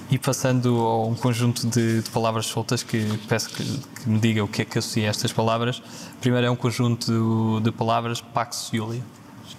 E 0.10 0.17
passando 0.17 0.80
a 0.80 1.06
um 1.06 1.15
conjunto 1.15 1.67
de, 1.67 2.02
de 2.02 2.10
palavras 2.10 2.46
soltas 2.46 2.82
que 2.82 3.06
peço 3.28 3.50
que, 3.50 3.63
que, 3.63 4.10
me 4.10 4.17
diga 4.20 4.41
o 4.43 4.48
que 4.48 4.62
é 4.62 4.65
que 4.65 4.80
associa 4.80 5.08
a 5.08 5.10
estas 5.10 5.34
palavras. 5.34 5.84
Primeiro 6.22 6.48
é 6.48 6.50
um 6.50 6.56
conjunto 6.56 7.60
de, 7.60 7.63
de 7.65 7.72
palavras 7.72 8.22
Pax 8.22 8.70
Julia. 8.72 9.04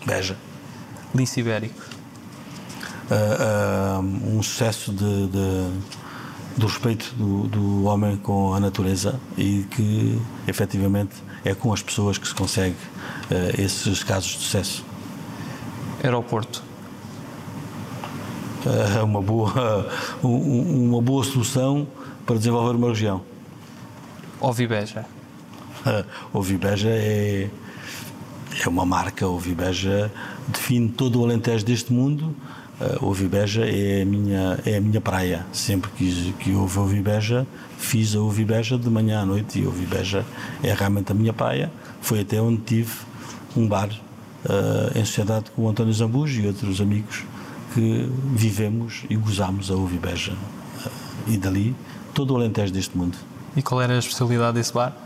Beja. 0.06 0.36
Lince 1.14 1.40
Ibérico. 1.40 1.80
Uh, 3.10 4.00
uh, 4.00 4.36
um 4.36 4.42
sucesso 4.42 4.92
de, 4.92 5.26
de, 5.28 5.70
do 6.58 6.66
respeito 6.66 7.14
do, 7.14 7.46
do, 7.46 7.84
homem 7.84 8.16
com 8.16 8.52
a 8.52 8.60
natureza 8.60 9.18
e 9.36 9.64
que 9.70 10.20
efetivamente 10.46 11.14
é 11.44 11.54
com 11.54 11.72
as 11.72 11.82
pessoas 11.82 12.18
que 12.18 12.26
se 12.26 12.34
consegue 12.34 12.76
uh, 13.30 13.60
esses 13.60 14.02
casos 14.02 14.32
de 14.32 14.38
sucesso. 14.38 14.84
Aeroporto 16.02 16.62
é 18.96 19.02
uma 19.02 19.22
boa, 19.22 19.88
uma 20.22 21.00
boa 21.00 21.24
solução 21.24 21.86
para 22.26 22.36
desenvolver 22.36 22.76
uma 22.76 22.88
região. 22.88 23.22
Ovibeja. 24.40 25.06
Ovibeja 26.32 26.88
é, 26.90 27.48
é 28.64 28.68
uma 28.68 28.84
marca, 28.84 29.26
Ovibeja 29.26 30.10
define 30.48 30.88
todo 30.88 31.20
o 31.20 31.24
Alentejo 31.24 31.64
deste 31.64 31.92
mundo. 31.92 32.34
Uh, 32.80 33.06
Ovibeja 33.06 33.64
é 33.64 34.02
a 34.02 34.04
minha, 34.04 34.58
é 34.64 34.76
a 34.76 34.80
minha 34.80 35.00
praia. 35.00 35.44
Sempre 35.52 35.90
que, 35.96 36.32
que 36.38 36.52
houve 36.52 36.78
Ovibeja, 36.78 37.46
fiz 37.76 38.14
a 38.14 38.20
Ovibeja 38.20 38.78
de 38.78 38.88
manhã 38.88 39.22
à 39.22 39.26
noite 39.26 39.58
e 39.58 39.66
Ovibeja 39.66 40.24
é 40.62 40.72
realmente 40.72 41.10
a 41.10 41.14
minha 41.14 41.32
praia. 41.32 41.72
Foi 42.00 42.20
até 42.20 42.40
onde 42.40 42.62
tive 42.62 42.92
um 43.56 43.66
bar 43.66 43.88
uh, 43.88 44.98
em 44.98 45.04
sociedade 45.04 45.50
com 45.50 45.62
o 45.62 45.68
António 45.68 45.92
Zambujo 45.92 46.40
e 46.40 46.46
outros 46.46 46.80
amigos 46.80 47.24
que 47.74 48.08
vivemos 48.32 49.04
e 49.10 49.16
gozamos 49.16 49.70
a 49.70 49.74
Uvibeja 49.74 50.32
e 51.26 51.36
dali 51.36 51.74
todo 52.14 52.32
o 52.32 52.36
Alentejo 52.36 52.72
deste 52.72 52.96
mundo. 52.96 53.16
E 53.56 53.62
qual 53.62 53.82
era 53.82 53.94
a 53.94 53.98
especialidade 53.98 54.54
desse 54.54 54.72
bar? 54.72 54.96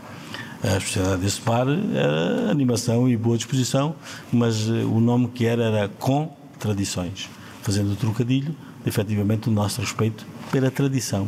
A 0.63 0.77
especialidade 0.77 1.21
desse 1.21 1.41
bar 1.41 1.67
era 1.93 2.51
animação 2.51 3.09
e 3.09 3.17
boa 3.17 3.37
disposição, 3.37 3.95
mas 4.31 4.69
eh, 4.69 4.83
o 4.85 4.99
nome 4.99 5.27
que 5.27 5.45
era 5.45 5.63
era 5.63 5.87
Com 5.87 6.31
Tradições, 6.59 7.29
fazendo 7.63 7.93
o 7.93 7.95
trocadilho, 7.95 8.55
efetivamente, 8.85 9.49
o 9.49 9.51
nosso 9.51 9.81
respeito 9.81 10.25
pela 10.51 10.69
tradição. 10.69 11.27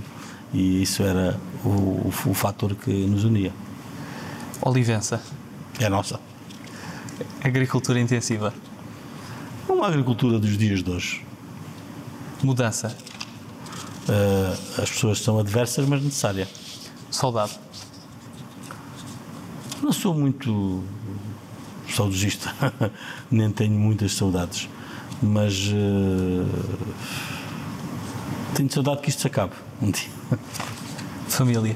E 0.53 0.83
isso 0.83 1.01
era 1.01 1.39
o, 1.63 1.69
o, 1.69 2.13
o 2.27 2.33
fator 2.33 2.75
que 2.75 2.91
nos 2.91 3.23
unia. 3.23 3.51
Olivença. 4.61 5.21
É 5.79 5.89
nossa. 5.89 6.19
Agricultura 7.43 7.99
intensiva. 7.99 8.53
Uma 9.67 9.87
agricultura 9.87 10.37
dos 10.37 10.57
dias 10.57 10.83
de 10.83 10.91
hoje. 10.91 11.25
Mudança. 12.43 12.95
Uh, 14.07 14.81
as 14.81 14.89
pessoas 14.91 15.19
são 15.19 15.39
adversas, 15.39 15.87
mas 15.87 16.03
necessária. 16.03 16.47
Saudade. 17.09 17.57
Não 19.81 19.91
sou 19.91 20.13
muito 20.13 20.83
saudosista, 21.93 22.53
nem 23.31 23.49
tenho 23.51 23.73
muitas 23.73 24.13
saudades, 24.13 24.69
mas 25.21 25.67
uh, 25.67 26.45
tenho 28.53 28.71
saudade 28.71 29.01
que 29.01 29.09
isto 29.09 29.21
se 29.21 29.27
acabe 29.27 29.53
um 29.81 29.91
dia. 29.91 30.09
Família. 31.27 31.75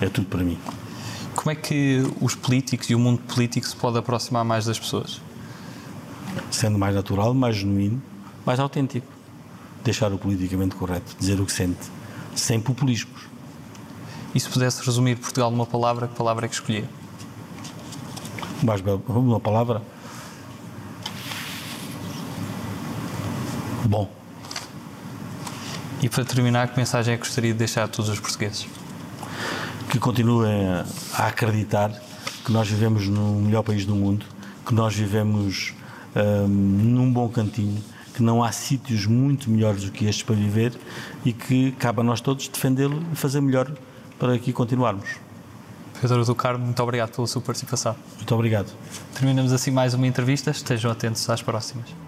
É 0.00 0.08
tudo 0.08 0.26
para 0.26 0.42
mim. 0.42 0.58
Como 1.34 1.50
é 1.50 1.54
que 1.54 2.02
os 2.20 2.34
políticos 2.34 2.88
e 2.90 2.94
o 2.94 2.98
mundo 2.98 3.20
político 3.20 3.66
se 3.66 3.76
pode 3.76 3.98
aproximar 3.98 4.44
mais 4.44 4.64
das 4.64 4.78
pessoas? 4.78 5.20
Sendo 6.50 6.78
mais 6.78 6.94
natural, 6.94 7.34
mais 7.34 7.56
genuíno, 7.56 8.02
mais 8.44 8.58
autêntico 8.58 9.14
deixar 9.84 10.12
o 10.12 10.18
politicamente 10.18 10.74
correto, 10.74 11.14
dizer 11.20 11.38
o 11.40 11.44
que 11.44 11.52
sente, 11.52 11.90
sem 12.34 12.58
populismos. 12.58 13.28
E 14.34 14.40
se 14.40 14.48
pudesse 14.48 14.82
resumir 14.84 15.16
Portugal 15.16 15.50
numa 15.50 15.66
palavra, 15.66 16.08
que 16.08 16.14
palavra 16.16 16.46
é 16.46 16.48
que 16.48 16.54
escolhia? 16.54 16.88
Mais 18.62 18.80
bela, 18.80 19.00
uma 19.06 19.38
palavra. 19.38 19.82
Bom. 23.84 24.10
E 26.02 26.08
para 26.08 26.24
terminar, 26.24 26.68
que 26.68 26.78
mensagem 26.78 27.14
é 27.14 27.16
que 27.16 27.24
gostaria 27.24 27.52
de 27.52 27.58
deixar 27.58 27.84
a 27.84 27.88
todos 27.88 28.10
os 28.10 28.18
portugueses? 28.18 28.66
Que 29.90 29.98
continuem 29.98 30.68
a 31.14 31.26
acreditar 31.26 31.90
que 32.44 32.52
nós 32.52 32.68
vivemos 32.68 33.08
no 33.08 33.40
melhor 33.40 33.62
país 33.62 33.84
do 33.84 33.94
mundo, 33.94 34.24
que 34.66 34.74
nós 34.74 34.94
vivemos 34.94 35.74
hum, 36.16 36.46
num 36.48 37.12
bom 37.12 37.28
cantinho, 37.28 37.82
que 38.14 38.22
não 38.22 38.42
há 38.42 38.52
sítios 38.52 39.06
muito 39.06 39.50
melhores 39.50 39.84
do 39.84 39.90
que 39.90 40.06
estes 40.06 40.22
para 40.22 40.34
viver 40.34 40.72
e 41.24 41.32
que 41.32 41.72
cabe 41.72 42.00
a 42.00 42.02
nós 42.02 42.20
todos 42.20 42.48
defendê-lo 42.48 43.02
e 43.12 43.16
fazer 43.16 43.40
melhor 43.40 43.70
para 44.18 44.34
aqui 44.34 44.52
continuarmos. 44.52 45.16
Pedro 46.00 46.24
do 46.24 46.34
Carmo, 46.34 46.64
muito 46.64 46.82
obrigado 46.82 47.14
pela 47.14 47.26
sua 47.26 47.40
participação. 47.40 47.96
Muito 48.16 48.34
obrigado. 48.34 48.70
Terminamos 49.14 49.52
assim 49.52 49.70
mais 49.70 49.94
uma 49.94 50.06
entrevista. 50.06 50.50
Estejam 50.50 50.90
atentos 50.90 51.28
às 51.30 51.40
próximas. 51.40 52.03